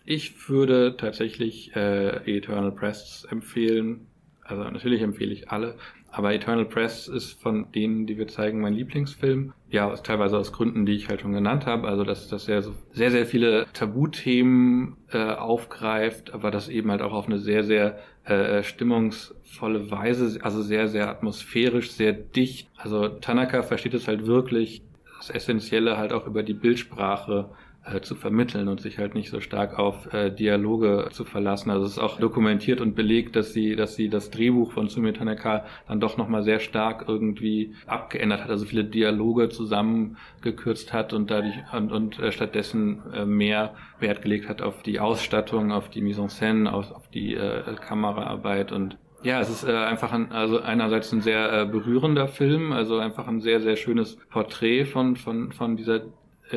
Ich 0.05 0.49
würde 0.49 0.95
tatsächlich 0.97 1.75
äh, 1.75 2.37
Eternal 2.37 2.71
Press 2.71 3.27
empfehlen. 3.29 4.07
Also 4.43 4.63
natürlich 4.63 5.01
empfehle 5.01 5.33
ich 5.33 5.49
alle, 5.49 5.77
aber 6.11 6.33
Eternal 6.33 6.65
Press 6.65 7.07
ist 7.07 7.41
von 7.41 7.71
denen, 7.71 8.05
die 8.05 8.17
wir 8.17 8.27
zeigen, 8.27 8.59
mein 8.59 8.73
Lieblingsfilm. 8.73 9.53
Ja, 9.69 9.95
teilweise 9.95 10.37
aus 10.37 10.51
Gründen, 10.51 10.85
die 10.85 10.93
ich 10.93 11.07
halt 11.07 11.21
schon 11.21 11.31
genannt 11.31 11.65
habe. 11.65 11.87
Also, 11.87 12.03
dass 12.03 12.27
das 12.27 12.45
sehr, 12.45 12.61
sehr, 12.91 13.11
sehr 13.11 13.25
viele 13.25 13.65
Tabuthemen 13.73 14.97
äh, 15.11 15.17
aufgreift, 15.17 16.33
aber 16.33 16.51
das 16.51 16.67
eben 16.67 16.91
halt 16.91 17.01
auch 17.01 17.13
auf 17.13 17.27
eine 17.27 17.39
sehr, 17.39 17.63
sehr 17.63 17.99
äh, 18.25 18.61
stimmungsvolle 18.61 19.89
Weise, 19.89 20.39
also 20.43 20.61
sehr, 20.61 20.89
sehr 20.89 21.09
atmosphärisch, 21.09 21.91
sehr 21.91 22.11
dicht. 22.11 22.69
Also 22.77 23.07
Tanaka 23.07 23.63
versteht 23.63 23.93
es 23.93 24.07
halt 24.07 24.25
wirklich, 24.25 24.83
das 25.17 25.29
Essentielle 25.29 25.97
halt 25.97 26.13
auch 26.13 26.27
über 26.27 26.43
die 26.43 26.53
Bildsprache 26.53 27.49
äh, 27.83 28.01
zu 28.01 28.15
vermitteln 28.15 28.67
und 28.67 28.79
sich 28.79 28.97
halt 28.97 29.15
nicht 29.15 29.29
so 29.29 29.39
stark 29.39 29.79
auf 29.79 30.13
äh, 30.13 30.29
Dialoge 30.29 31.07
zu 31.11 31.23
verlassen. 31.23 31.71
Also 31.71 31.85
es 31.85 31.93
ist 31.93 31.99
auch 31.99 32.19
dokumentiert 32.19 32.79
und 32.79 32.95
belegt, 32.95 33.35
dass 33.35 33.53
sie, 33.53 33.75
dass 33.75 33.95
sie 33.95 34.09
das 34.09 34.29
Drehbuch 34.29 34.71
von 34.71 34.87
Sumi 34.87 35.13
Tanaka 35.13 35.65
dann 35.87 35.99
doch 35.99 36.17
nochmal 36.17 36.43
sehr 36.43 36.59
stark 36.59 37.05
irgendwie 37.07 37.73
abgeändert 37.87 38.43
hat, 38.43 38.49
also 38.49 38.65
viele 38.65 38.83
Dialoge 38.83 39.49
zusammengekürzt 39.49 40.93
hat 40.93 41.13
und 41.13 41.31
dadurch 41.31 41.55
und, 41.73 41.91
und 41.91 42.19
äh, 42.19 42.31
stattdessen 42.31 43.01
äh, 43.13 43.25
mehr 43.25 43.73
Wert 43.99 44.21
gelegt 44.21 44.47
hat 44.47 44.61
auf 44.61 44.83
die 44.83 44.99
Ausstattung, 44.99 45.71
auf 45.71 45.89
die 45.89 46.01
Mise 46.01 46.21
en 46.21 46.29
scène, 46.29 46.71
auf, 46.71 46.91
auf 46.91 47.07
die 47.09 47.33
äh, 47.33 47.63
Kameraarbeit 47.75 48.71
und 48.71 48.97
ja, 49.23 49.39
es 49.39 49.49
ist 49.49 49.63
äh, 49.63 49.71
einfach 49.71 50.11
ein, 50.13 50.31
also 50.31 50.61
einerseits 50.61 51.11
ein 51.11 51.21
sehr 51.21 51.53
äh, 51.53 51.65
berührender 51.65 52.27
Film, 52.27 52.71
also 52.71 52.97
einfach 52.97 53.27
ein 53.27 53.39
sehr, 53.39 53.61
sehr 53.61 53.75
schönes 53.75 54.17
Porträt 54.29 54.85
von, 54.85 55.15
von, 55.15 55.51
von 55.51 55.77
dieser 55.77 56.01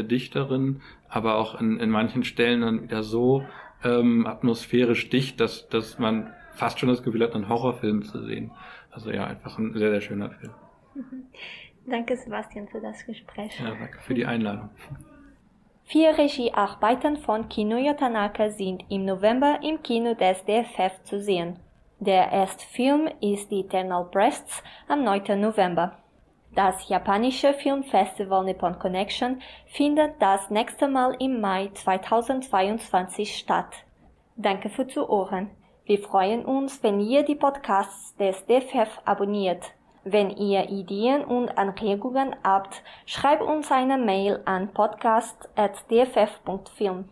Dichterin, 0.03 0.81
aber 1.09 1.37
auch 1.37 1.61
in, 1.61 1.79
in 1.79 1.91
manchen 1.91 2.25
Stellen 2.25 2.63
dann 2.63 2.83
wieder 2.83 3.03
so 3.03 3.45
ähm, 3.85 4.27
atmosphärisch 4.27 5.09
dicht, 5.11 5.41
dass, 5.41 5.69
dass 5.69 5.99
man 5.99 6.33
fast 6.53 6.79
schon 6.79 6.89
das 6.89 7.03
Gefühl 7.03 7.23
hat, 7.23 7.35
einen 7.35 7.49
Horrorfilm 7.49 8.03
zu 8.03 8.23
sehen. 8.25 8.51
Also 8.91 9.11
ja, 9.11 9.25
einfach 9.27 9.59
ein 9.59 9.75
sehr, 9.75 9.91
sehr 9.91 10.01
schöner 10.01 10.31
Film. 10.31 10.53
Danke, 11.87 12.17
Sebastian, 12.17 12.69
für 12.69 12.81
das 12.81 13.05
Gespräch. 13.05 13.61
Ja, 13.61 13.75
danke 13.75 13.99
für 14.01 14.15
die 14.15 14.25
Einladung. 14.25 14.71
Vier 15.83 16.17
Regiearbeiten 16.17 17.19
von 17.19 17.51
Kinuyo 17.51 17.93
Tanaka 17.93 18.49
sind 18.49 18.85
im 18.89 19.05
November 19.05 19.59
im 19.63 19.83
Kino 19.83 20.15
des 20.15 20.43
DFF 20.47 21.03
zu 21.03 21.21
sehen. 21.21 21.59
Der 22.01 22.33
erste 22.33 22.65
Film 22.65 23.11
ist 23.21 23.51
die 23.51 23.61
Eternal 23.61 24.09
Breasts 24.11 24.63
am 24.89 25.05
9. 25.05 25.39
November. 25.39 25.99
Das 26.55 26.89
japanische 26.89 27.53
Filmfestival 27.55 28.45
Nippon 28.45 28.79
Connection 28.79 29.43
findet 29.67 30.23
das 30.23 30.51
nächste 30.51 30.87
Mal 30.87 31.17
im 31.19 31.41
Mai 31.41 31.71
2022 31.75 33.37
statt. 33.37 33.75
Danke 34.37 34.69
für 34.69 34.87
Zuhören. 34.87 35.51
Wir 35.85 35.99
freuen 35.99 36.45
uns, 36.45 36.81
wenn 36.83 37.01
ihr 37.01 37.25
die 37.25 37.35
Podcasts 37.35 38.15
des 38.17 38.47
DFF 38.47 39.01
abonniert. 39.05 39.73
Wenn 40.05 40.31
ihr 40.31 40.71
Ideen 40.71 41.25
und 41.25 41.59
Anregungen 41.59 42.37
habt, 42.45 42.85
schreibt 43.05 43.43
uns 43.43 43.73
eine 43.73 43.99
Mail 43.99 44.41
an 44.45 44.73
podcast.dff.film. 44.73 47.09